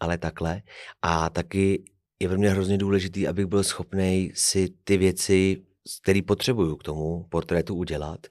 ale 0.00 0.18
takhle. 0.18 0.62
A 1.02 1.30
taky 1.30 1.84
je 2.20 2.28
pro 2.28 2.38
mě 2.38 2.50
hrozně 2.50 2.78
důležitý, 2.78 3.28
abych 3.28 3.46
byl 3.46 3.64
schopný 3.64 4.32
si 4.34 4.68
ty 4.84 4.96
věci 4.96 5.62
který 6.02 6.22
potřebuju 6.22 6.76
k 6.76 6.82
tomu 6.82 7.26
portrétu 7.28 7.74
udělat, 7.74 8.26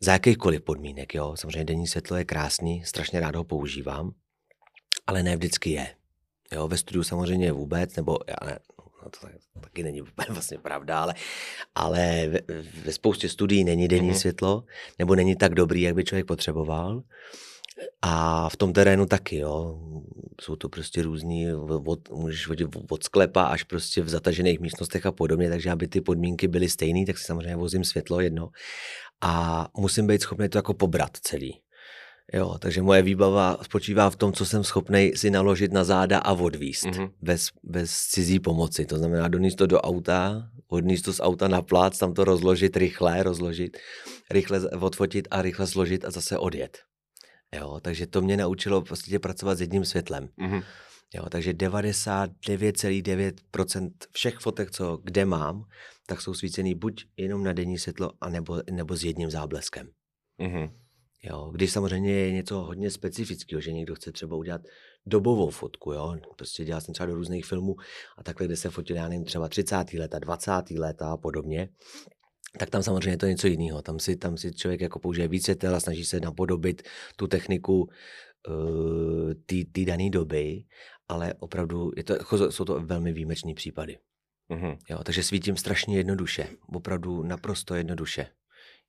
za 0.00 0.12
jakýchkoliv 0.12 0.62
podmínek. 0.62 1.14
Jo? 1.14 1.36
Samozřejmě 1.36 1.64
denní 1.64 1.86
světlo 1.86 2.16
je 2.16 2.24
krásný, 2.24 2.84
strašně 2.84 3.20
rád 3.20 3.36
ho 3.36 3.44
používám, 3.44 4.12
ale 5.06 5.22
ne 5.22 5.36
vždycky 5.36 5.70
je. 5.70 5.94
Jo, 6.52 6.68
ve 6.68 6.76
studiu 6.76 7.02
samozřejmě 7.02 7.52
vůbec, 7.52 7.96
nebo 7.96 8.18
no 9.04 9.10
to 9.10 9.26
taky 9.60 9.82
není 9.82 10.02
vlastně 10.28 10.58
pravda, 10.58 11.00
ale, 11.00 11.14
ale 11.74 12.28
ve, 12.28 12.62
ve 12.84 12.92
spoustě 12.92 13.28
studií 13.28 13.64
není 13.64 13.88
denní 13.88 14.10
mm-hmm. 14.10 14.18
světlo, 14.18 14.64
nebo 14.98 15.14
není 15.14 15.36
tak 15.36 15.54
dobrý, 15.54 15.82
jak 15.82 15.94
by 15.94 16.04
člověk 16.04 16.26
potřeboval. 16.26 17.02
A 18.02 18.48
v 18.48 18.56
tom 18.56 18.72
terénu 18.72 19.06
taky, 19.06 19.36
jo. 19.36 19.78
Jsou 20.40 20.56
to 20.56 20.68
prostě 20.68 21.02
různý, 21.02 21.46
od, 21.86 22.10
můžeš 22.10 22.48
vodit 22.48 22.68
od 22.90 23.04
sklepa 23.04 23.42
až 23.42 23.62
prostě 23.62 24.02
v 24.02 24.08
zatažených 24.08 24.60
místnostech 24.60 25.06
a 25.06 25.12
podobně, 25.12 25.48
takže 25.50 25.70
aby 25.70 25.88
ty 25.88 26.00
podmínky 26.00 26.48
byly 26.48 26.68
stejné, 26.68 27.06
tak 27.06 27.18
si 27.18 27.24
samozřejmě 27.24 27.56
vozím 27.56 27.84
světlo 27.84 28.20
jedno. 28.20 28.48
A 29.20 29.66
musím 29.76 30.06
být 30.06 30.22
schopný 30.22 30.48
to 30.48 30.58
jako 30.58 30.74
pobrat 30.74 31.16
celý. 31.16 31.60
Jo, 32.32 32.58
takže 32.58 32.82
moje 32.82 33.02
výbava 33.02 33.56
spočívá 33.62 34.10
v 34.10 34.16
tom, 34.16 34.32
co 34.32 34.46
jsem 34.46 34.64
schopný 34.64 35.12
si 35.16 35.30
naložit 35.30 35.72
na 35.72 35.84
záda 35.84 36.18
a 36.18 36.32
odvíst 36.32 36.84
mm-hmm. 36.84 37.10
bez, 37.22 37.48
bez 37.62 37.90
cizí 37.90 38.40
pomoci. 38.40 38.86
To 38.86 38.98
znamená 38.98 39.28
donést 39.28 39.58
to 39.58 39.66
do 39.66 39.80
auta, 39.80 40.50
odníst 40.68 41.04
to 41.04 41.12
z 41.12 41.20
auta 41.20 41.48
na 41.48 41.62
plác, 41.62 41.98
tam 41.98 42.14
to 42.14 42.24
rozložit 42.24 42.76
rychle, 42.76 43.22
rozložit, 43.22 43.78
rychle 44.30 44.70
odfotit 44.70 45.28
a 45.30 45.42
rychle 45.42 45.66
složit 45.66 46.04
a 46.04 46.10
zase 46.10 46.38
odjet. 46.38 46.78
Jo, 47.54 47.80
takže 47.82 48.06
to 48.06 48.22
mě 48.22 48.36
naučilo 48.36 48.82
prostě 48.82 49.18
pracovat 49.18 49.54
s 49.54 49.60
jedním 49.60 49.84
světlem. 49.84 50.28
Mm-hmm. 50.38 50.62
Jo, 51.14 51.26
takže 51.28 51.52
99,9% 51.52 53.90
všech 54.12 54.38
fotek, 54.38 54.70
co 54.70 55.00
kde 55.04 55.24
mám, 55.24 55.64
tak 56.06 56.20
jsou 56.20 56.34
svícený 56.34 56.74
buď 56.74 57.06
jenom 57.16 57.44
na 57.44 57.52
denní 57.52 57.78
světlo, 57.78 58.12
anebo, 58.20 58.62
nebo 58.70 58.96
s 58.96 59.04
jedním 59.04 59.30
zábleskem. 59.30 59.88
Mm-hmm. 60.40 60.70
Jo, 61.22 61.50
když 61.54 61.72
samozřejmě 61.72 62.12
je 62.12 62.32
něco 62.32 62.60
hodně 62.60 62.90
specifického, 62.90 63.60
že 63.60 63.72
někdo 63.72 63.94
chce 63.94 64.12
třeba 64.12 64.36
udělat 64.36 64.60
dobovou 65.06 65.50
fotku, 65.50 65.92
jo, 65.92 66.16
prostě 66.36 66.64
dělal 66.64 66.80
jsem 66.80 66.94
třeba 66.94 67.06
do 67.06 67.14
různých 67.14 67.46
filmů 67.46 67.76
a 68.18 68.22
takhle, 68.22 68.46
kde 68.46 68.56
se 68.56 68.70
fotil, 68.70 68.96
já 68.96 69.08
nevím, 69.08 69.24
třeba 69.24 69.48
30. 69.48 69.92
leta, 69.92 70.18
20. 70.18 70.50
leta 70.70 71.12
a 71.12 71.16
podobně, 71.16 71.68
tak 72.58 72.70
tam 72.70 72.82
samozřejmě 72.82 73.10
je 73.10 73.16
to 73.16 73.26
něco 73.26 73.46
jiného. 73.46 73.82
Tam 73.82 73.98
si, 73.98 74.16
tam 74.16 74.36
si 74.36 74.52
člověk 74.52 74.80
jako 74.80 74.98
použije 74.98 75.28
více 75.28 75.56
a 75.74 75.80
snaží 75.80 76.04
se 76.04 76.20
napodobit 76.20 76.82
tu 77.16 77.26
techniku 77.26 77.80
uh, 77.82 79.32
té 79.72 79.84
dané 79.84 80.10
doby, 80.10 80.64
ale 81.08 81.34
opravdu 81.34 81.90
je 81.96 82.04
to, 82.04 82.12
jako, 82.12 82.52
jsou 82.52 82.64
to 82.64 82.80
velmi 82.80 83.12
výjimečné 83.12 83.54
případy. 83.54 83.98
Mm-hmm. 84.50 84.78
Jo, 84.90 84.98
takže 85.04 85.22
svítím 85.22 85.56
strašně 85.56 85.96
jednoduše, 85.96 86.48
opravdu 86.74 87.22
naprosto 87.22 87.74
jednoduše. 87.74 88.26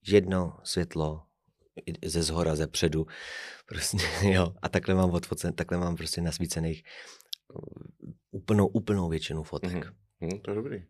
Jedno 0.07 0.57
světlo 0.63 1.21
ze 2.05 2.23
zhora, 2.23 2.55
ze 2.55 2.67
předu, 2.67 3.07
prostě, 3.65 3.97
jo, 4.21 4.53
a 4.61 4.69
takhle 4.69 4.95
mám 4.95 5.11
odfocen, 5.11 5.53
takhle 5.53 5.77
mám 5.77 5.95
prostě 5.95 6.21
nasvícených 6.21 6.83
úplnou, 8.31 8.67
úplnou 8.67 9.09
většinu 9.09 9.43
fotek. 9.43 9.71
Mm-hmm. 10.21 10.41
to 10.41 10.51
je 10.51 10.55
dobrý. 10.55 10.83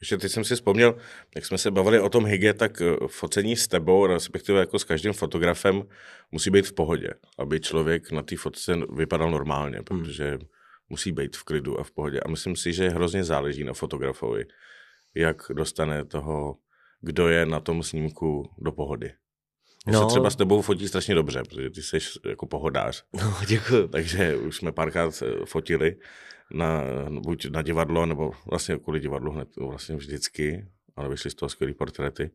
Ještě 0.00 0.16
teď 0.16 0.32
jsem 0.32 0.44
si 0.44 0.54
vzpomněl, 0.54 0.96
jak 1.34 1.46
jsme 1.46 1.58
se 1.58 1.70
bavili 1.70 2.00
o 2.00 2.08
tom 2.08 2.26
hygge, 2.26 2.54
tak 2.54 2.80
eh, 2.80 2.96
focení 3.06 3.56
s 3.56 3.68
tebou, 3.68 4.06
respektive 4.06 4.60
jako 4.60 4.78
s 4.78 4.84
každým 4.84 5.12
fotografem, 5.12 5.82
musí 6.32 6.50
být 6.50 6.66
v 6.66 6.72
pohodě, 6.72 7.08
aby 7.38 7.60
člověk 7.60 8.12
na 8.12 8.22
té 8.22 8.36
fotce 8.36 8.76
vypadal 8.96 9.30
normálně, 9.30 9.76
hmm. 9.76 9.84
protože 9.84 10.38
musí 10.88 11.12
být 11.12 11.36
v 11.36 11.44
klidu 11.44 11.80
a 11.80 11.84
v 11.84 11.90
pohodě. 11.90 12.20
A 12.20 12.28
myslím 12.28 12.56
si, 12.56 12.72
že 12.72 12.88
hrozně 12.88 13.24
záleží 13.24 13.64
na 13.64 13.72
fotografovi, 13.72 14.44
jak 15.14 15.36
dostane 15.52 16.04
toho, 16.04 16.56
kdo 17.00 17.28
je 17.28 17.46
na 17.46 17.60
tom 17.60 17.82
snímku 17.82 18.50
do 18.58 18.72
pohody. 18.72 19.12
No. 19.86 20.00
se 20.00 20.06
třeba 20.06 20.30
s 20.30 20.36
tebou 20.36 20.62
fotí 20.62 20.88
strašně 20.88 21.14
dobře, 21.14 21.42
protože 21.48 21.70
ty 21.70 21.82
jsi 21.82 21.98
jako 22.28 22.46
pohodář. 22.46 23.04
No, 23.12 23.36
děkuji. 23.46 23.88
Takže 23.88 24.36
už 24.36 24.56
jsme 24.56 24.72
párkrát 24.72 25.22
eh, 25.22 25.46
fotili 25.46 25.96
na, 26.52 26.82
buď 27.20 27.50
na 27.50 27.62
divadlo, 27.62 28.06
nebo 28.06 28.32
vlastně 28.50 28.78
kvůli 28.78 29.00
divadlu 29.00 29.32
hned 29.32 29.48
vlastně 29.56 29.96
vždycky, 29.96 30.66
ale 30.96 31.08
vyšly 31.08 31.30
z 31.30 31.34
toho 31.34 31.48
skvělé 31.48 31.74
portréty. 31.74 32.30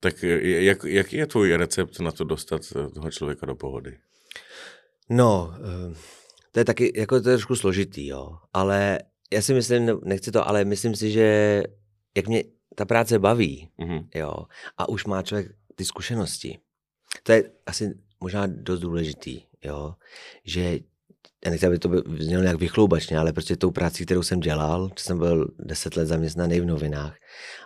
Tak 0.00 0.22
jak, 0.22 0.84
jaký 0.84 1.16
je 1.16 1.26
tvůj 1.26 1.56
recept 1.56 2.00
na 2.00 2.12
to 2.12 2.24
dostat 2.24 2.62
toho 2.94 3.10
člověka 3.10 3.46
do 3.46 3.54
pohody? 3.54 3.98
No, 5.10 5.54
eh, 5.56 5.94
to 6.52 6.60
je 6.60 6.64
taky 6.64 6.92
jako 6.96 7.20
to 7.20 7.30
je 7.30 7.36
trošku 7.36 7.56
složitý, 7.56 8.06
jo. 8.06 8.28
Ale 8.52 8.98
já 9.32 9.42
si 9.42 9.54
myslím, 9.54 10.00
nechci 10.04 10.32
to, 10.32 10.48
ale 10.48 10.64
myslím 10.64 10.96
si, 10.96 11.10
že 11.10 11.62
jak 12.16 12.28
mě 12.28 12.44
ta 12.74 12.84
práce 12.84 13.18
baví, 13.18 13.68
mm-hmm. 13.78 14.08
jo, 14.14 14.34
a 14.78 14.88
už 14.88 15.04
má 15.04 15.22
člověk 15.22 15.52
ty 15.76 15.84
zkušenosti, 15.84 16.58
to 17.22 17.32
je 17.32 17.50
asi 17.66 17.94
možná 18.20 18.46
dost 18.46 18.80
důležitý, 18.80 19.42
jo, 19.64 19.94
že 20.44 20.78
já 21.44 21.50
nechci, 21.50 21.66
aby 21.66 21.78
to 21.78 21.90
znělo 22.18 22.42
nějak 22.42 22.58
vychloubačně, 22.58 23.18
ale 23.18 23.32
prostě 23.32 23.56
tou 23.56 23.70
práci, 23.70 24.04
kterou 24.04 24.22
jsem 24.22 24.40
dělal, 24.40 24.90
jsem 24.98 25.18
byl 25.18 25.48
deset 25.58 25.96
let 25.96 26.06
zaměstnaný 26.06 26.60
v 26.60 26.64
novinách 26.64 27.16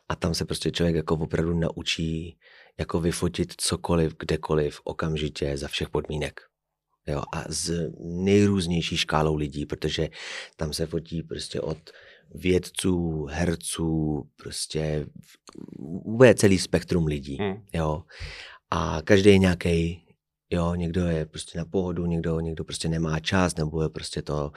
a 0.08 0.16
tam 0.16 0.34
se 0.34 0.44
prostě 0.44 0.70
člověk 0.70 0.96
jako 0.96 1.14
opravdu 1.14 1.54
naučí 1.54 2.38
jako 2.78 3.00
vyfotit 3.00 3.54
cokoliv, 3.56 4.14
kdekoliv, 4.18 4.80
okamžitě, 4.84 5.56
za 5.56 5.68
všech 5.68 5.88
podmínek. 5.88 6.40
Jo, 7.06 7.22
a 7.34 7.44
z 7.48 7.90
nejrůznější 8.00 8.96
škálou 8.96 9.36
lidí, 9.36 9.66
protože 9.66 10.08
tam 10.56 10.72
se 10.72 10.86
fotí 10.86 11.22
prostě 11.22 11.60
od 11.60 11.78
vědců, 12.34 13.26
herců, 13.30 14.28
prostě 14.36 15.06
vůbec 16.04 16.38
celý 16.38 16.58
spektrum 16.58 17.06
lidí. 17.06 17.36
Hmm. 17.40 17.62
Jo. 17.72 18.02
A 18.70 19.02
každý 19.04 19.30
je 19.30 19.38
nějaký 19.38 20.06
Jo, 20.52 20.74
někdo 20.74 21.06
je 21.06 21.26
prostě 21.26 21.58
na 21.58 21.64
pohodu, 21.64 22.06
někdo, 22.06 22.40
někdo 22.40 22.64
prostě 22.64 22.88
nemá 22.88 23.20
čas, 23.20 23.56
nebo 23.56 23.82
je 23.82 23.88
prostě 23.88 24.22
to, 24.22 24.52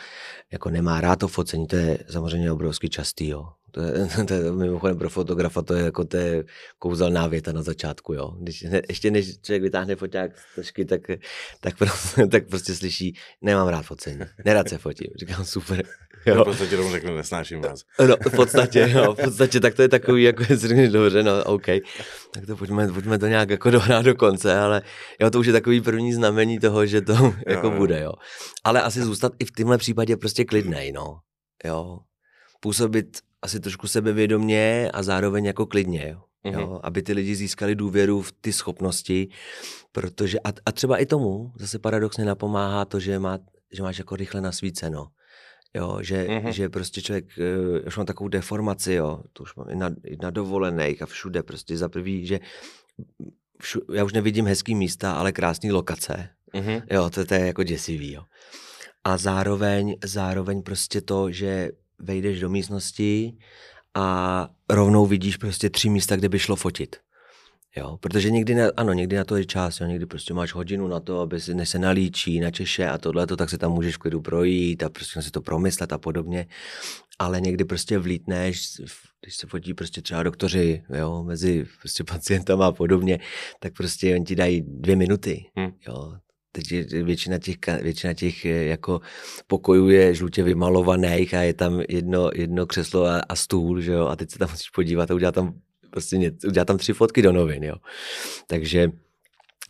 jako 0.51 0.69
nemá 0.69 1.01
rád 1.01 1.19
to 1.19 1.27
focení, 1.27 1.67
to 1.67 1.75
je 1.75 1.97
samozřejmě 2.09 2.51
obrovský 2.51 2.89
častý, 2.89 3.27
jo. 3.27 3.45
To 3.74 3.82
je, 3.82 4.25
to 4.27 4.34
je 4.34 4.51
mimochodem 4.51 4.98
pro 4.98 5.10
fotografa, 5.10 5.62
to 5.62 5.74
je 5.74 5.84
jako 5.84 6.06
to 6.06 6.18
je 6.18 6.44
kouzelná 6.80 7.27
věta 7.27 7.51
na 7.51 7.62
začátku, 7.62 8.13
jo. 8.13 8.36
Když, 8.39 8.62
ne, 8.62 8.82
ještě 8.89 9.12
než 9.12 9.39
člověk 9.42 9.63
vytáhne 9.63 9.96
foťák 9.96 10.32
z 10.38 10.56
tašky, 10.56 10.86
tak, 10.86 11.01
tak, 11.62 11.77
prostě, 11.77 12.27
tak 12.32 12.48
prostě 12.48 12.75
slyší, 12.75 13.15
nemám 13.42 13.68
rád 13.68 13.82
focení, 13.82 14.20
nerad 14.46 14.70
se 14.70 14.77
fotím. 14.77 15.08
Říkám, 15.20 15.46
super, 15.46 15.86
Jo. 16.25 16.42
V 16.42 16.44
podstatě 16.44 16.77
tomu 16.77 16.92
řeknu, 16.92 17.15
nesnáším 17.15 17.62
vás. 17.62 17.84
No, 18.08 18.15
v 18.30 18.36
podstatě, 18.36 18.89
jo, 18.94 19.13
v 19.13 19.24
podstatě, 19.24 19.60
tak 19.60 19.74
to 19.74 19.82
je 19.82 19.89
takový, 19.89 20.24
jako 20.24 20.46
si 20.46 20.68
řekneš, 20.68 20.89
dobře, 20.92 21.24
no, 21.24 21.44
OK, 21.44 21.65
tak 22.34 22.46
to 22.48 22.58
pojďme, 22.58 22.88
pojďme 22.88 23.20
to 23.20 23.27
nějak 23.27 23.50
jako 23.50 23.70
dohrát 23.70 24.06
do 24.06 24.15
konce, 24.15 24.60
ale 24.60 24.82
jo, 25.20 25.30
to 25.30 25.39
už 25.39 25.48
je 25.48 25.53
takový 25.53 25.82
první 25.82 26.13
znamení 26.13 26.60
toho, 26.60 26.86
že 26.86 27.01
to 27.01 27.13
jo, 27.13 27.34
jako 27.48 27.68
jo. 27.68 27.77
bude, 27.77 28.01
jo. 28.01 28.12
Ale 28.63 28.82
asi 28.82 29.01
zůstat 29.01 29.34
i 29.39 29.46
v 29.46 29.51
tomhle 29.51 29.77
případě 29.77 30.18
prostě 30.18 30.46
klidnej, 30.46 30.92
no, 30.92 31.20
jo. 31.65 32.00
Působit 32.60 33.18
asi 33.43 33.59
trošku 33.59 33.88
sebevědomně 33.88 34.89
a 34.93 35.03
zároveň 35.03 35.45
jako 35.45 35.65
klidně, 35.65 36.09
jo. 36.12 36.21
Mm-hmm. 36.45 36.59
Jo, 36.59 36.79
aby 36.83 37.03
ty 37.03 37.13
lidi 37.13 37.35
získali 37.35 37.75
důvěru 37.75 38.21
v 38.21 38.31
ty 38.31 38.53
schopnosti, 38.53 39.29
protože 39.91 40.39
a, 40.39 40.50
a 40.65 40.71
třeba 40.71 40.97
i 40.97 41.05
tomu 41.05 41.51
zase 41.59 41.79
paradoxně 41.79 42.25
napomáhá 42.25 42.85
to, 42.85 43.00
že, 43.00 43.19
má, 43.19 43.39
že 43.73 43.83
máš 43.83 43.97
jako 43.97 44.15
rychle 44.15 44.41
nasvíceno. 44.41 45.07
Jo, 45.73 45.97
že, 46.01 46.27
mm-hmm. 46.27 46.50
že 46.50 46.69
prostě 46.69 47.01
člověk, 47.01 47.25
uh, 47.38 47.88
už 47.88 47.97
mám 47.97 48.05
takovou 48.05 48.27
deformaci, 48.27 48.93
jo, 48.93 49.23
to 49.33 49.43
už 49.43 49.55
mám 49.55 49.69
i 49.69 49.75
na, 49.75 49.89
i 50.03 50.17
na 50.21 50.29
dovolených 50.29 51.01
a 51.01 51.05
všude 51.05 51.43
prostě 51.43 51.77
za 51.77 51.89
prvý, 51.89 52.25
že 52.25 52.39
všu, 53.62 53.81
já 53.93 54.03
už 54.03 54.13
nevidím 54.13 54.45
hezký 54.45 54.75
místa, 54.75 55.13
ale 55.13 55.31
krásné 55.31 55.71
lokace. 55.71 56.29
Mm-hmm. 56.53 56.83
Jo, 56.91 57.09
to, 57.09 57.25
to 57.25 57.33
je 57.33 57.45
jako 57.45 57.63
děsivý, 57.63 58.12
jo. 58.12 58.23
A 59.03 59.17
zároveň, 59.17 59.95
zároveň 60.03 60.63
prostě 60.63 61.01
to, 61.01 61.31
že 61.31 61.71
vejdeš 62.03 62.39
do 62.39 62.50
místnosti 62.50 63.38
a 63.93 64.50
rovnou 64.69 65.05
vidíš 65.05 65.38
prostě 65.38 65.69
tři 65.69 65.89
místa, 65.89 66.15
kde 66.15 66.29
by 66.29 66.39
šlo 66.39 66.55
fotit. 66.55 66.95
Jo, 67.77 67.98
protože 67.98 68.31
někdy, 68.31 68.55
na, 68.55 68.65
ano, 68.77 68.93
někdy 68.93 69.15
na 69.15 69.24
to 69.24 69.36
je 69.36 69.45
čas, 69.45 69.79
jo, 69.79 69.88
někdy 69.88 70.05
prostě 70.05 70.33
máš 70.33 70.53
hodinu 70.53 70.88
na 70.88 71.00
to, 71.00 71.19
aby 71.19 71.39
si, 71.39 71.53
než 71.53 71.69
se 71.69 71.79
nalíčí, 71.79 72.39
načeše 72.39 72.88
a 72.88 72.98
tohle, 72.98 73.27
tak 73.27 73.50
se 73.50 73.57
tam 73.57 73.72
můžeš 73.72 73.95
v 73.95 73.98
klidu 73.98 74.22
projít 74.22 74.83
a 74.83 74.89
prostě 74.89 75.22
si 75.22 75.31
to 75.31 75.41
promyslet 75.41 75.93
a 75.93 75.98
podobně. 75.98 76.48
Ale 77.19 77.41
někdy 77.41 77.65
prostě 77.65 78.00
vlítneš, 78.00 78.67
když 79.22 79.36
se 79.36 79.48
fotí 79.48 79.74
prostě 79.74 80.01
třeba 80.01 80.24
doktoři, 80.24 80.83
jo, 80.98 81.24
mezi 81.24 81.65
prostě 81.79 82.03
pacientama 82.03 82.67
a 82.67 82.72
podobně, 82.72 83.19
tak 83.60 83.74
prostě 83.74 84.15
oni 84.15 84.25
ti 84.25 84.36
dají 84.36 84.62
dvě 84.67 84.95
minuty, 84.95 85.45
hmm. 85.55 85.72
jo, 85.88 86.13
teď 86.55 86.72
je 86.72 87.03
většina 87.03 87.38
těch, 87.38 87.55
většina 87.81 88.13
těch 88.13 88.45
eh, 88.45 88.65
jako 88.65 89.01
pokojů 89.48 89.89
je 89.89 90.15
žlutě 90.15 90.43
vymalovaných 90.43 91.33
a 91.33 91.41
je 91.41 91.53
tam 91.53 91.81
jedno, 91.89 92.29
jedno 92.36 92.65
křeslo 92.65 93.05
a, 93.05 93.22
a 93.29 93.36
stůl, 93.36 93.81
že 93.81 93.91
jo, 93.91 94.07
a 94.07 94.15
teď 94.15 94.31
se 94.31 94.39
tam 94.39 94.50
musíš 94.51 94.69
podívat 94.69 95.12
a 95.12 95.13
udělat 95.13 95.36
tam 95.36 95.53
prostě 95.89 96.17
něco, 96.17 96.48
udělat 96.48 96.65
tam 96.65 96.77
tři 96.77 96.93
fotky 96.93 97.22
do 97.22 97.31
novin, 97.31 97.63
jo. 97.63 97.75
Takže 98.48 98.91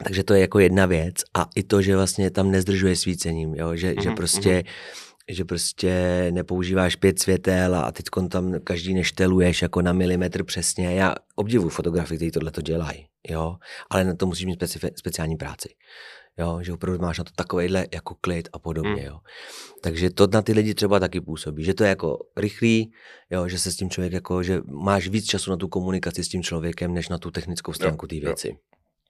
takže 0.04 0.24
to 0.24 0.34
je 0.34 0.42
jako 0.42 0.60
jedna 0.60 0.86
věc 0.86 1.16
a 1.34 1.50
i 1.56 1.63
to, 1.63 1.82
že 1.82 1.96
vlastně 1.96 2.32
tam 2.32 2.52
nezdržuje 2.52 2.96
svícením, 2.96 3.56
jo? 3.56 3.75
Že, 3.75 3.94
mm-hmm. 3.94 4.04
že 4.04 4.12
prostě 4.12 4.50
mm-hmm 4.50 5.13
že 5.30 5.46
prostě 5.46 6.28
nepoužíváš 6.32 6.96
pět 6.96 7.20
světel 7.20 7.75
a 7.75 7.92
teď 7.92 8.06
tam 8.30 8.54
každý 8.63 8.94
nešteluješ 8.94 9.62
jako 9.62 9.82
na 9.82 9.94
milimetr 9.94 10.44
přesně. 10.44 10.96
Já 10.96 11.16
obdivuju 11.36 11.70
fotografii, 11.70 12.18
kteří 12.18 12.32
tohle 12.32 12.52
to 12.52 12.62
dělají, 12.62 13.08
jo, 13.30 13.56
ale 13.90 14.04
na 14.04 14.16
to 14.16 14.25
musíš 14.25 14.46
mít 14.46 14.62
specifi- 14.62 14.92
speciální 14.96 15.36
práci. 15.36 15.70
Jo, 16.40 16.60
že 16.62 16.74
opravdu 16.74 17.02
máš 17.02 17.18
na 17.18 17.24
to 17.24 17.32
takovejhle 17.36 17.88
jako 17.94 18.16
klid 18.22 18.50
a 18.54 18.60
podobně, 18.60 19.02
mm. 19.02 19.08
jo. 19.08 19.20
Takže 19.82 20.10
to 20.10 20.28
na 20.28 20.42
ty 20.42 20.54
lidi 20.54 20.74
třeba 20.74 21.00
taky 21.00 21.22
působí, 21.22 21.63
že 21.63 21.74
to 21.74 21.84
je 21.84 21.90
jako 21.90 22.18
rychlý, 22.38 22.92
jo, 23.30 23.48
že 23.48 23.60
se 23.60 23.72
s 23.72 23.75
tím 23.75 23.90
člověk 23.90 24.13
jako, 24.13 24.44
že 24.44 24.62
máš 24.84 25.08
víc 25.08 25.25
času 25.25 25.52
na 25.52 25.58
tu 25.58 25.68
komunikaci 25.68 26.24
s 26.24 26.30
tím 26.30 26.44
člověkem, 26.44 26.94
než 26.94 27.10
na 27.10 27.18
tu 27.18 27.32
technickou 27.32 27.74
stránku 27.74 28.08
té 28.08 28.16
věci. 28.20 28.48
Jo. 28.48 28.56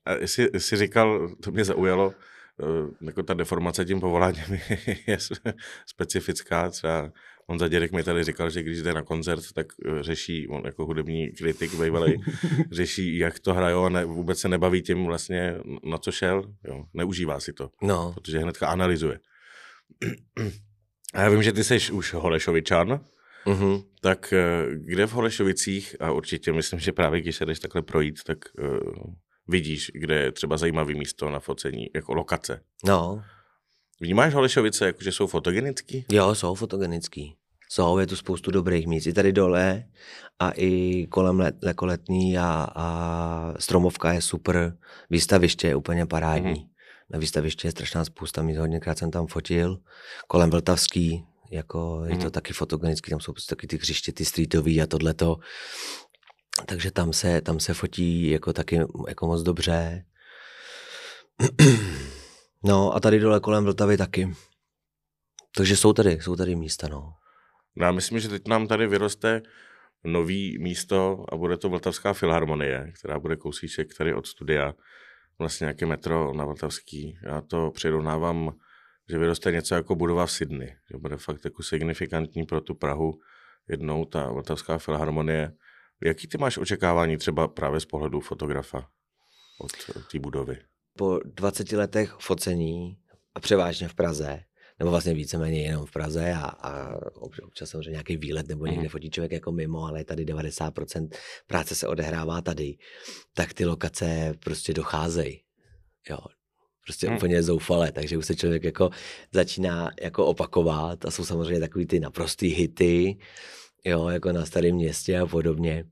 A 0.06 0.14
jsi, 0.28 0.50
jsi 0.58 0.78
říkal, 0.78 1.30
to 1.44 1.52
mě 1.52 1.66
zaujalo, 1.66 2.14
Eh, 2.62 3.06
jako 3.06 3.24
ta 3.24 3.34
deformace 3.34 3.86
tím 3.86 4.00
povoláním 4.00 4.44
je 5.08 5.18
specifická. 5.86 6.70
Třeba 6.70 7.12
Honza 7.48 7.68
Dědek 7.68 7.92
mi 7.92 8.04
tady 8.04 8.24
říkal, 8.24 8.50
že 8.50 8.64
když 8.64 8.82
jde 8.82 8.94
na 8.94 9.04
koncert, 9.04 9.44
tak 9.54 9.68
eh, 9.86 10.04
řeší, 10.04 10.48
on 10.48 10.62
jako 10.66 10.86
hudební 10.86 11.32
kritik 11.32 11.72
bývalý, 11.82 12.24
řeší, 12.72 13.18
jak 13.18 13.40
to 13.40 13.54
hrajou 13.54 13.84
a 13.84 13.90
ne, 13.90 14.06
vůbec 14.06 14.40
se 14.40 14.50
nebaví 14.50 14.82
tím 14.82 15.06
vlastně, 15.06 15.56
na 15.84 15.98
co 15.98 16.12
šel. 16.12 16.44
Jo, 16.68 16.86
neužívá 16.94 17.40
si 17.40 17.54
to, 17.54 17.70
no. 17.82 18.14
protože 18.14 18.40
hnedka 18.40 18.68
analyzuje. 18.68 19.20
A 21.14 21.22
já 21.22 21.30
vím, 21.30 21.44
že 21.44 21.52
ty 21.52 21.64
jsi 21.64 21.92
už 21.92 22.14
Holešovičan, 22.14 23.00
uh-huh. 23.46 23.86
tak 24.02 24.34
eh, 24.34 24.66
kde 24.76 25.08
v 25.08 25.14
Holešovicích, 25.14 25.96
a 26.00 26.12
určitě 26.12 26.54
myslím, 26.54 26.80
že 26.80 26.92
právě 26.92 27.22
když 27.22 27.36
se 27.36 27.46
jdeš 27.46 27.60
takhle 27.60 27.82
projít, 27.82 28.24
tak 28.24 28.38
vidíš, 29.48 29.92
kde 29.94 30.16
je 30.16 30.32
třeba 30.32 30.58
zajímavý 30.58 30.96
místo 30.96 31.30
na 31.30 31.40
focení, 31.40 31.88
jako 31.96 32.14
lokace. 32.14 32.62
No. 32.86 33.24
Vnímáš 34.04 34.34
Holešovice, 34.34 34.86
jako 34.86 35.04
že 35.04 35.12
jsou 35.12 35.28
fotogenický? 35.28 36.06
Jo, 36.12 36.36
jsou 36.36 36.56
fotogenický. 36.56 37.36
Jsou, 37.70 37.98
je 37.98 38.08
tu 38.08 38.16
spoustu 38.16 38.52
dobrých 38.52 38.88
míst. 38.88 39.08
I 39.08 39.14
tady 39.14 39.34
dole 39.34 39.86
a 40.40 40.52
i 40.56 41.06
kolem 41.08 41.40
let, 41.40 41.56
lekoletní 41.62 42.38
a, 42.38 42.68
a 42.76 43.54
stromovka 43.60 44.14
je 44.14 44.22
super. 44.22 44.78
Výstaviště 45.10 45.68
je 45.68 45.76
úplně 45.76 46.06
parádní. 46.06 46.54
Mm-hmm. 46.54 46.68
Na 47.10 47.20
výstaviště 47.20 47.68
je 47.68 47.72
strašná 47.72 48.06
spousta 48.06 48.42
míst, 48.42 48.58
hodněkrát 48.58 48.98
jsem 48.98 49.12
tam 49.12 49.28
fotil. 49.28 49.78
Kolem 50.28 50.50
Vltavský, 50.50 51.26
jako 51.52 52.04
je 52.06 52.18
to 52.18 52.26
mm-hmm. 52.26 52.32
taky 52.32 52.54
fotogenický, 52.54 53.10
tam 53.10 53.20
jsou 53.20 53.32
prostě 53.34 53.56
taky 53.56 53.68
ty 53.68 53.78
hřiště, 53.78 54.12
ty 54.12 54.26
streetový 54.26 54.82
a 54.82 54.88
tohleto. 54.88 55.38
Takže 56.66 56.92
tam 56.92 57.14
se, 57.14 57.42
tam 57.42 57.60
se 57.60 57.74
fotí 57.74 58.30
jako 58.30 58.54
taky 58.54 58.80
jako 59.08 59.28
moc 59.28 59.44
dobře. 59.44 60.06
No 62.64 62.96
a 62.96 63.00
tady 63.00 63.20
dole 63.20 63.40
kolem 63.40 63.64
Vltavy 63.64 63.98
taky. 63.98 64.36
Takže 65.58 65.78
jsou 65.78 65.94
tady, 65.94 66.12
jsou 66.12 66.36
tady 66.36 66.56
místa, 66.56 66.88
no. 66.88 67.14
No 67.76 67.86
já 67.86 67.92
myslím, 67.92 68.20
že 68.20 68.30
teď 68.30 68.48
nám 68.48 68.68
tady 68.68 68.88
vyroste 68.88 69.42
nový 70.04 70.58
místo 70.60 71.26
a 71.32 71.36
bude 71.36 71.58
to 71.58 71.70
Vltavská 71.70 72.14
filharmonie, 72.14 72.92
která 73.00 73.20
bude 73.20 73.36
kousíček 73.36 73.98
tady 73.98 74.14
od 74.14 74.28
studia, 74.28 74.74
vlastně 75.40 75.66
nějaké 75.66 75.86
metro 75.86 76.34
na 76.34 76.46
Vltavský. 76.46 77.20
Já 77.24 77.42
to 77.42 77.72
přirovnávám, 77.72 78.54
že 79.10 79.18
vyroste 79.18 79.52
něco 79.52 79.76
jako 79.76 79.96
budova 79.96 80.26
v 80.26 80.32
Sydney, 80.32 80.76
že 80.92 80.98
bude 80.98 81.18
fakt 81.18 81.46
jako 81.46 81.64
signifikantní 81.64 82.46
pro 82.46 82.62
tu 82.62 82.76
Prahu 82.76 83.20
jednou 83.68 84.06
ta 84.06 84.32
Vltavská 84.32 84.78
filharmonie 84.78 85.54
Jaký 86.06 86.28
ty 86.28 86.38
máš 86.38 86.58
očekávání 86.58 87.18
třeba 87.18 87.48
právě 87.48 87.80
z 87.80 87.86
pohledu 87.86 88.20
fotografa 88.20 88.90
od 89.60 89.72
té 90.12 90.20
budovy? 90.20 90.58
Po 90.98 91.20
20 91.26 91.72
letech 91.72 92.18
focení 92.20 92.98
a 93.36 93.40
převážně 93.40 93.88
v 93.88 93.94
Praze, 93.94 94.40
nebo 94.80 94.92
vlastně 94.92 95.14
víceméně 95.14 95.62
jenom 95.62 95.86
v 95.86 95.92
Praze 95.92 96.34
a, 96.34 96.46
a 96.46 96.96
občas 97.42 97.70
samozřejmě 97.70 97.92
nějaký 97.92 98.18
výlet 98.18 98.48
nebo 98.48 98.66
někde 98.66 98.82
mm. 98.82 98.90
fotí 98.90 99.10
člověk 99.10 99.32
jako 99.32 99.52
mimo, 99.52 99.86
ale 99.86 100.04
tady 100.04 100.26
90% 100.26 101.10
práce 101.48 101.76
se 101.76 101.88
odehrává 101.88 102.42
tady, 102.42 102.78
tak 103.34 103.54
ty 103.54 103.66
lokace 103.66 104.34
prostě 104.40 104.74
docházejí. 104.74 105.44
Jo, 106.10 106.18
prostě 106.84 107.08
hmm. 107.08 107.16
úplně 107.16 107.44
zoufale, 107.44 107.92
takže 107.92 108.18
už 108.18 108.26
se 108.26 108.36
člověk 108.36 108.64
jako 108.64 108.90
začíná 109.32 109.92
jako 110.02 110.26
opakovat 110.26 111.06
a 111.06 111.12
jsou 111.12 111.26
samozřejmě 111.26 111.60
takový 111.60 111.86
ty 111.86 112.00
naprostý 112.00 112.48
hity, 112.48 113.18
jo, 113.86 114.08
jako 114.08 114.32
na 114.32 114.46
starém 114.46 114.76
městě 114.76 115.20
a 115.20 115.26
podobně. 115.26 115.86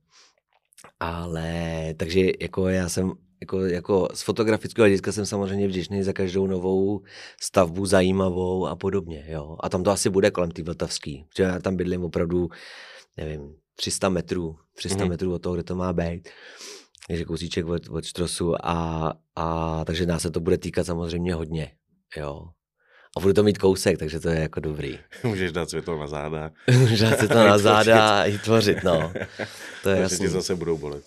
Ale 1.00 1.94
takže 1.98 2.22
jako 2.42 2.68
já 2.68 2.90
jsem 2.90 3.14
jako, 3.42 3.60
jako 3.60 4.08
z 4.14 4.22
fotografického 4.22 4.84
hlediska 4.84 5.12
jsem 5.12 5.26
samozřejmě 5.26 5.68
vděčný 5.68 6.04
za 6.04 6.14
každou 6.14 6.48
novou 6.48 7.02
stavbu 7.42 7.86
zajímavou 7.86 8.68
a 8.68 8.76
podobně, 8.76 9.26
jo. 9.28 9.58
A 9.60 9.70
tam 9.70 9.84
to 9.84 9.92
asi 9.92 10.10
bude 10.10 10.32
kolem 10.32 10.52
té 10.52 10.64
Vltavský, 10.64 11.26
protože 11.30 11.44
já 11.44 11.60
tam 11.60 11.76
bydlím 11.76 12.04
opravdu, 12.04 12.50
nevím, 13.18 13.56
300 13.76 14.10
metrů, 14.10 14.56
300 14.76 14.98
mm-hmm. 14.98 15.10
metrů 15.10 15.34
od 15.34 15.42
toho, 15.42 15.56
kde 15.56 15.64
to 15.64 15.76
má 15.76 15.94
být. 15.94 16.30
Takže 17.08 17.26
kousíček 17.26 17.66
od, 17.66 17.90
od 17.90 18.06
štrosu 18.06 18.66
a, 18.66 19.14
a 19.36 19.86
takže 19.86 20.06
nás 20.06 20.22
se 20.22 20.32
to 20.32 20.40
bude 20.40 20.58
týkat 20.58 20.86
samozřejmě 20.86 21.34
hodně, 21.34 21.72
jo. 22.18 22.44
A 23.18 23.20
budu 23.20 23.34
to 23.34 23.44
mít 23.44 23.58
kousek, 23.58 23.98
takže 23.98 24.20
to 24.20 24.30
je 24.30 24.40
jako 24.40 24.60
dobrý. 24.60 25.00
Můžeš 25.24 25.52
dát 25.52 25.70
světlo 25.70 26.00
na 26.00 26.08
záda. 26.08 26.52
Můžeš 26.78 27.00
dát 27.00 27.18
světlo 27.18 27.48
na 27.48 27.58
záda 27.68 28.20
a 28.20 28.26
i 28.26 28.38
tvořit, 28.38 28.84
no. 28.84 29.14
To 29.84 29.90
je 29.90 30.02
jasný. 30.02 30.28
zase 30.28 30.56
budou 30.56 30.78
bolet. 30.78 31.04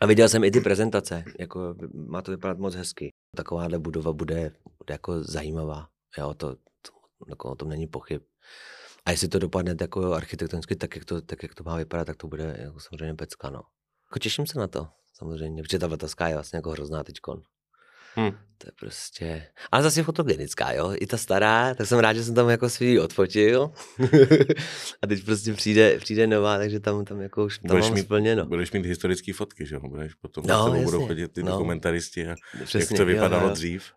A 0.00 0.06
viděl 0.06 0.28
jsem 0.28 0.44
i 0.44 0.50
ty 0.50 0.60
prezentace, 0.60 1.24
jako 1.38 1.74
má 1.94 2.22
to 2.22 2.30
vypadat 2.30 2.58
moc 2.58 2.74
hezky. 2.74 3.10
Takováhle 3.36 3.78
budova 3.78 4.12
bude, 4.12 4.52
bude 4.78 4.94
jako 4.94 5.22
zajímavá, 5.22 5.88
jo, 6.18 6.34
to, 6.34 6.54
to, 6.56 6.92
jako 7.28 7.50
o 7.50 7.54
tom 7.54 7.68
není 7.68 7.86
pochyb. 7.86 8.22
A 9.04 9.10
jestli 9.10 9.28
to 9.28 9.38
dopadne 9.38 9.76
jako 9.80 10.12
architektonicky, 10.12 10.76
tak 10.76 10.96
jak 10.96 11.04
to, 11.04 11.20
tak 11.20 11.42
jak 11.42 11.54
to 11.54 11.64
má 11.64 11.76
vypadat, 11.76 12.04
tak 12.04 12.16
to 12.16 12.28
bude 12.28 12.56
jako 12.58 12.80
samozřejmě 12.80 13.14
pecka, 13.14 13.50
no. 13.50 13.62
Jako 14.10 14.18
těším 14.18 14.46
se 14.46 14.58
na 14.58 14.66
to, 14.66 14.88
samozřejmě, 15.12 15.62
protože 15.62 15.78
ta 15.78 15.86
Vatavská 15.86 16.28
je 16.28 16.34
vlastně 16.34 16.56
jako 16.56 16.70
hrozná 16.70 17.04
teďkon. 17.04 17.42
Hmm. 18.14 18.32
To 18.58 18.68
je 18.68 18.72
prostě... 18.80 19.46
Ale 19.72 19.82
zase 19.82 20.00
je 20.00 20.04
fotogenická, 20.04 20.72
jo? 20.72 20.92
I 21.00 21.06
ta 21.06 21.16
stará, 21.16 21.74
tak 21.74 21.86
jsem 21.86 21.98
rád, 21.98 22.12
že 22.12 22.24
jsem 22.24 22.34
tam 22.34 22.48
jako 22.48 22.70
svý 22.70 22.98
odfotil. 22.98 23.70
a 25.02 25.06
teď 25.06 25.24
prostě 25.24 25.52
přijde, 25.52 25.98
přijde 25.98 26.26
nová, 26.26 26.58
takže 26.58 26.80
tam, 26.80 27.04
tam 27.04 27.20
jako 27.20 27.44
už 27.44 27.58
tam 27.58 27.68
budeš 27.68 27.84
mám 27.84 27.94
mít, 27.94 28.02
splněno. 28.02 28.46
Budeš 28.46 28.72
mít 28.72 28.86
historické 28.86 29.32
fotky, 29.32 29.66
že 29.66 29.74
jo? 29.74 29.80
Budeš 29.80 30.14
potom 30.14 30.44
no, 30.46 30.66
jasně, 30.68 30.84
budou 30.84 31.06
chodit 31.06 31.32
ty 31.32 31.42
no. 31.42 31.52
dokumentaristi 31.52 32.28
a 32.28 32.34
Přesně, 32.64 32.94
jak 32.94 32.98
to 32.98 33.06
vypadalo 33.06 33.42
jo, 33.42 33.48
jo. 33.48 33.54
dřív. 33.54 33.92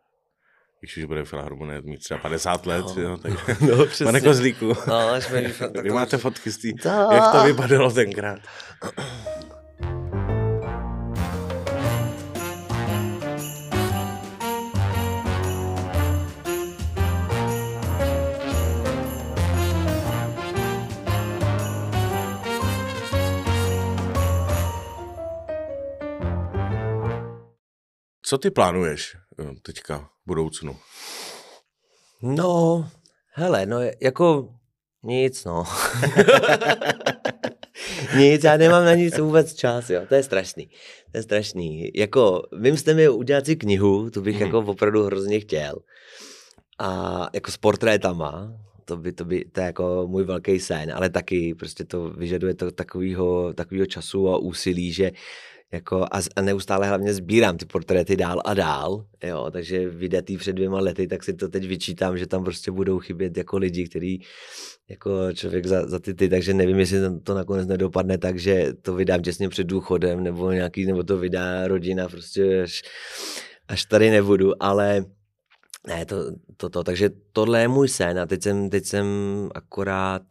Když 0.80 0.98
už 0.98 1.04
bude 1.04 1.26
Filharmonie 1.26 1.82
mít 1.82 2.00
třeba 2.00 2.20
50 2.20 2.66
let, 2.66 2.86
no, 2.96 3.02
jo, 3.02 3.18
tak 3.18 3.62
no, 3.62 3.86
přesně. 3.86 4.06
Pane 4.06 4.22
Kozlíku, 4.22 4.74
no, 4.88 5.20
vy 5.84 5.90
máte 5.90 6.18
fotky 6.18 6.52
z 6.52 6.58
tý, 6.58 6.74
jak 7.12 7.32
to 7.32 7.44
vypadalo 7.44 7.92
tenkrát. 7.92 8.40
Co 28.32 28.38
ty 28.38 28.52
plánuješ 28.52 29.16
eh, 29.40 29.56
teďka 29.62 29.98
v 29.98 30.28
budoucnu? 30.28 30.76
No, 32.22 32.88
hele, 33.34 33.66
no 33.66 33.78
jako 34.02 34.50
nic, 35.04 35.46
no. 35.46 35.64
nic, 38.18 38.44
já 38.44 38.58
nemám 38.58 38.86
na 38.86 38.94
nic 38.94 39.18
vůbec 39.18 39.54
čas, 39.54 39.90
jo, 39.90 40.02
to 40.10 40.16
je 40.16 40.24
strašný. 40.24 40.70
To 41.12 41.18
je 41.18 41.24
strašný. 41.24 41.92
Jako, 41.96 42.44
vím, 42.60 42.78
jste 42.78 42.94
mi 42.94 43.10
udělat 43.10 43.46
si 43.46 43.56
knihu, 43.56 44.10
to 44.10 44.22
bych 44.22 44.36
mm. 44.36 44.42
jako 44.42 44.60
opravdu 44.60 45.04
hrozně 45.04 45.40
chtěl. 45.40 45.76
A 46.80 47.30
jako 47.34 47.52
s 47.52 47.58
portrétama, 47.58 48.54
to 48.86 48.98
by, 48.98 49.12
to 49.12 49.26
by, 49.26 49.46
to 49.46 49.60
je 49.60 49.66
jako 49.66 50.08
můj 50.08 50.24
velký 50.24 50.60
sen, 50.60 50.92
ale 50.94 51.10
taky 51.10 51.56
prostě 51.56 51.84
to 51.84 52.10
vyžaduje 52.10 52.54
to 52.54 52.72
takovýho, 52.72 53.54
takovýho 53.54 53.86
času 53.86 54.30
a 54.30 54.38
úsilí, 54.38 54.94
že 54.94 55.12
jako 55.72 56.04
a, 56.12 56.22
a 56.36 56.42
neustále 56.42 56.88
hlavně 56.88 57.14
sbírám 57.14 57.58
ty 57.58 57.66
portréty 57.66 58.16
dál 58.16 58.42
a 58.46 58.54
dál, 58.54 59.06
jo, 59.24 59.50
takže 59.52 59.90
vydatý 59.90 60.38
před 60.38 60.54
dvěma 60.54 60.80
lety, 60.80 61.08
tak 61.08 61.24
si 61.24 61.34
to 61.34 61.50
teď 61.50 61.68
vyčítám, 61.68 62.18
že 62.18 62.28
tam 62.28 62.44
prostě 62.44 62.72
budou 62.72 63.00
chybět 63.00 63.38
jako 63.38 63.58
lidi, 63.58 63.88
který 63.88 64.18
jako 64.90 65.34
člověk 65.34 65.66
za, 65.66 65.88
za 65.88 66.00
ty 66.00 66.14
ty, 66.14 66.30
takže 66.30 66.54
nevím, 66.54 66.80
jestli 66.80 67.00
to 67.24 67.34
nakonec 67.34 67.68
nedopadne 67.68 68.18
tak, 68.18 68.40
že 68.40 68.74
to 68.82 68.96
vydám 68.96 69.22
těsně 69.22 69.50
před 69.50 69.68
důchodem, 69.68 70.24
nebo 70.24 70.52
nějaký, 70.52 70.86
nebo 70.86 71.04
to 71.04 71.18
vydá 71.18 71.68
rodina, 71.68 72.10
prostě 72.10 72.62
až, 72.64 72.82
až 73.68 73.86
tady 73.86 74.10
nebudu, 74.10 74.64
ale 74.64 75.06
ne, 75.88 76.06
to, 76.06 76.16
to, 76.58 76.70
to, 76.70 76.84
takže 76.84 77.10
tohle 77.34 77.62
je 77.62 77.68
můj 77.68 77.90
sen 77.90 78.20
a 78.20 78.26
teď 78.26 78.44
jsem, 78.44 78.70
teď 78.70 78.86
jsem 78.86 79.06
akorát 79.56 80.24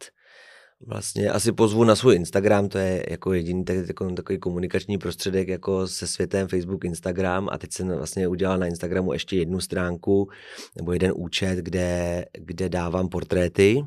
vlastně 0.87 1.29
asi 1.29 1.51
pozvu 1.51 1.83
na 1.83 1.95
svůj 1.95 2.15
Instagram, 2.15 2.69
to 2.69 2.77
je 2.77 3.05
jako 3.09 3.33
jediný 3.33 3.65
tak, 3.65 3.75
jako, 3.87 4.11
takový 4.11 4.39
komunikační 4.39 4.97
prostředek 4.97 5.47
jako 5.47 5.87
se 5.87 6.07
světem 6.07 6.47
Facebook, 6.47 6.85
Instagram. 6.85 7.49
A 7.51 7.57
teď 7.57 7.73
jsem 7.73 7.87
vlastně 7.87 8.27
udělal 8.27 8.57
na 8.57 8.65
Instagramu 8.65 9.13
ještě 9.13 9.35
jednu 9.35 9.59
stránku 9.59 10.29
nebo 10.75 10.93
jeden 10.93 11.13
účet, 11.15 11.55
kde, 11.59 12.25
kde 12.33 12.69
dávám 12.69 13.09
portréty. 13.09 13.85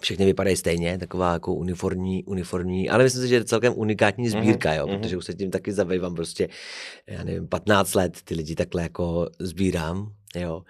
Všechny 0.00 0.24
vypadají 0.24 0.56
stejně, 0.56 0.98
taková 0.98 1.32
jako 1.32 1.54
uniformní, 1.54 2.24
uniformní, 2.24 2.90
ale 2.90 3.04
myslím 3.04 3.22
si, 3.22 3.28
že 3.28 3.34
je 3.34 3.44
celkem 3.44 3.72
unikátní 3.76 4.28
mhm, 4.28 4.40
sbírka, 4.40 4.74
jo, 4.74 4.86
mm-hmm. 4.86 5.00
protože 5.00 5.16
už 5.16 5.24
se 5.24 5.34
tím 5.34 5.50
taky 5.50 5.72
zabývám 5.72 6.14
prostě, 6.14 6.48
já 7.06 7.24
nevím, 7.24 7.48
15 7.48 7.94
let 7.94 8.18
ty 8.24 8.34
lidi 8.34 8.54
takhle 8.54 8.82
jako 8.82 9.28
sbírám, 9.38 10.12
jo. 10.36 10.62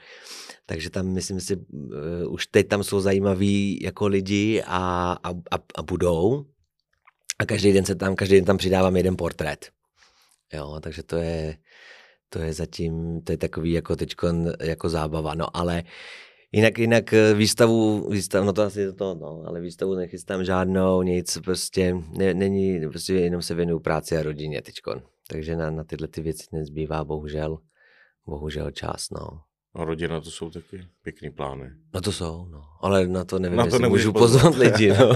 Takže 0.67 0.91
tam, 0.91 1.07
myslím 1.07 1.41
si, 1.41 1.57
uh, 1.57 2.33
už 2.33 2.47
teď 2.47 2.69
tam 2.69 2.85
jsou 2.85 3.01
zajímaví 3.01 3.83
jako 3.83 4.07
lidi 4.07 4.63
a, 4.67 5.13
a, 5.25 5.31
a, 5.31 5.59
a 5.77 5.83
budou. 5.83 6.47
A 7.39 7.47
každý 7.47 7.73
den 7.73 7.85
se 7.85 7.95
tam, 7.95 8.17
každý 8.17 8.37
den 8.37 8.45
tam 8.45 8.59
přidávám 8.59 8.97
jeden 8.97 9.17
portrét. 9.17 9.71
Jo, 10.53 10.81
takže 10.83 11.03
to 11.03 11.17
je, 11.17 11.57
to 12.29 12.39
je 12.39 12.53
zatím, 12.53 13.23
to 13.23 13.33
je 13.33 13.39
takový 13.39 13.73
jako 13.73 13.97
teďko 13.97 14.29
jako 14.61 14.89
zábava, 14.89 15.35
no 15.35 15.57
ale 15.57 15.85
Jinak, 16.53 16.79
jinak 16.79 17.13
eh, 17.13 17.35
výstavu, 17.35 18.11
výstavu, 18.11 18.47
no 18.47 18.53
to 18.53 18.63
asi 18.63 18.93
to, 18.93 19.15
no, 19.15 19.43
ale 19.47 19.61
výstavu 19.61 19.95
nechystám 19.95 20.45
žádnou, 20.45 21.03
nic, 21.03 21.39
prostě 21.39 21.95
ne, 22.19 22.35
není, 22.35 22.89
prostě 22.89 23.15
jenom 23.15 23.43
se 23.43 23.55
věnuju 23.55 23.81
práci 23.81 24.17
a 24.17 24.23
rodině 24.23 24.63
teďkon. 24.63 25.03
Takže 25.29 25.57
na, 25.57 25.71
na 25.71 25.85
tyhle 25.85 26.09
ty 26.09 26.21
věci 26.21 26.47
nezbývá 26.53 27.05
bohužel, 27.05 27.59
bohužel 28.27 28.71
čas, 28.71 29.11
no. 29.11 29.41
A 29.75 29.85
rodina 29.85 30.21
to 30.21 30.31
jsou 30.31 30.51
taky 30.51 30.87
pěkný 31.03 31.31
plány. 31.31 31.71
No 31.95 32.01
to 32.01 32.13
jsou, 32.13 32.47
no. 32.51 32.63
Ale 32.81 33.07
na 33.07 33.25
to 33.25 33.39
nevím, 33.39 33.57
na 33.59 33.67
to 33.67 33.77
jestli 33.77 33.89
můžu 33.89 34.13
pozvat 34.13 34.55
lidi, 34.55 34.89
no. 34.89 35.15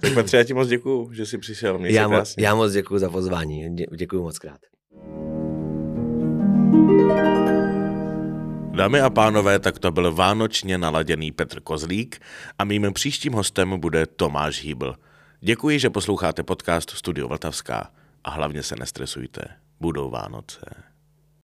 tak 0.00 0.14
Petře, 0.14 0.36
já 0.36 0.44
ti 0.44 0.54
moc 0.54 0.68
děkuju, 0.68 1.12
že 1.12 1.26
jsi 1.26 1.38
přišel. 1.38 1.78
Měj 1.78 1.92
já, 1.92 2.08
mo- 2.08 2.34
já 2.38 2.54
moc 2.54 2.72
děkuju 2.72 2.98
za 3.00 3.10
pozvání. 3.10 3.68
Dě- 3.70 3.96
děkuju 3.96 4.22
moc 4.22 4.38
krát. 4.38 4.58
Dámy 8.76 9.00
a 9.00 9.10
pánové, 9.10 9.58
tak 9.58 9.78
to 9.78 9.90
byl 9.90 10.14
vánočně 10.14 10.78
naladěný 10.78 11.32
Petr 11.32 11.60
Kozlík 11.60 12.20
a 12.58 12.64
mým 12.64 12.92
příštím 12.92 13.32
hostem 13.32 13.80
bude 13.80 14.06
Tomáš 14.06 14.62
Hýbl. 14.62 14.94
Děkuji, 15.40 15.78
že 15.78 15.90
posloucháte 15.90 16.42
podcast 16.42 16.90
Studio 16.90 17.28
Vltavská 17.28 17.90
a 18.24 18.30
hlavně 18.30 18.62
se 18.62 18.76
nestresujte. 18.76 19.40
Budou 19.80 20.10
Vánoce. 20.10 20.60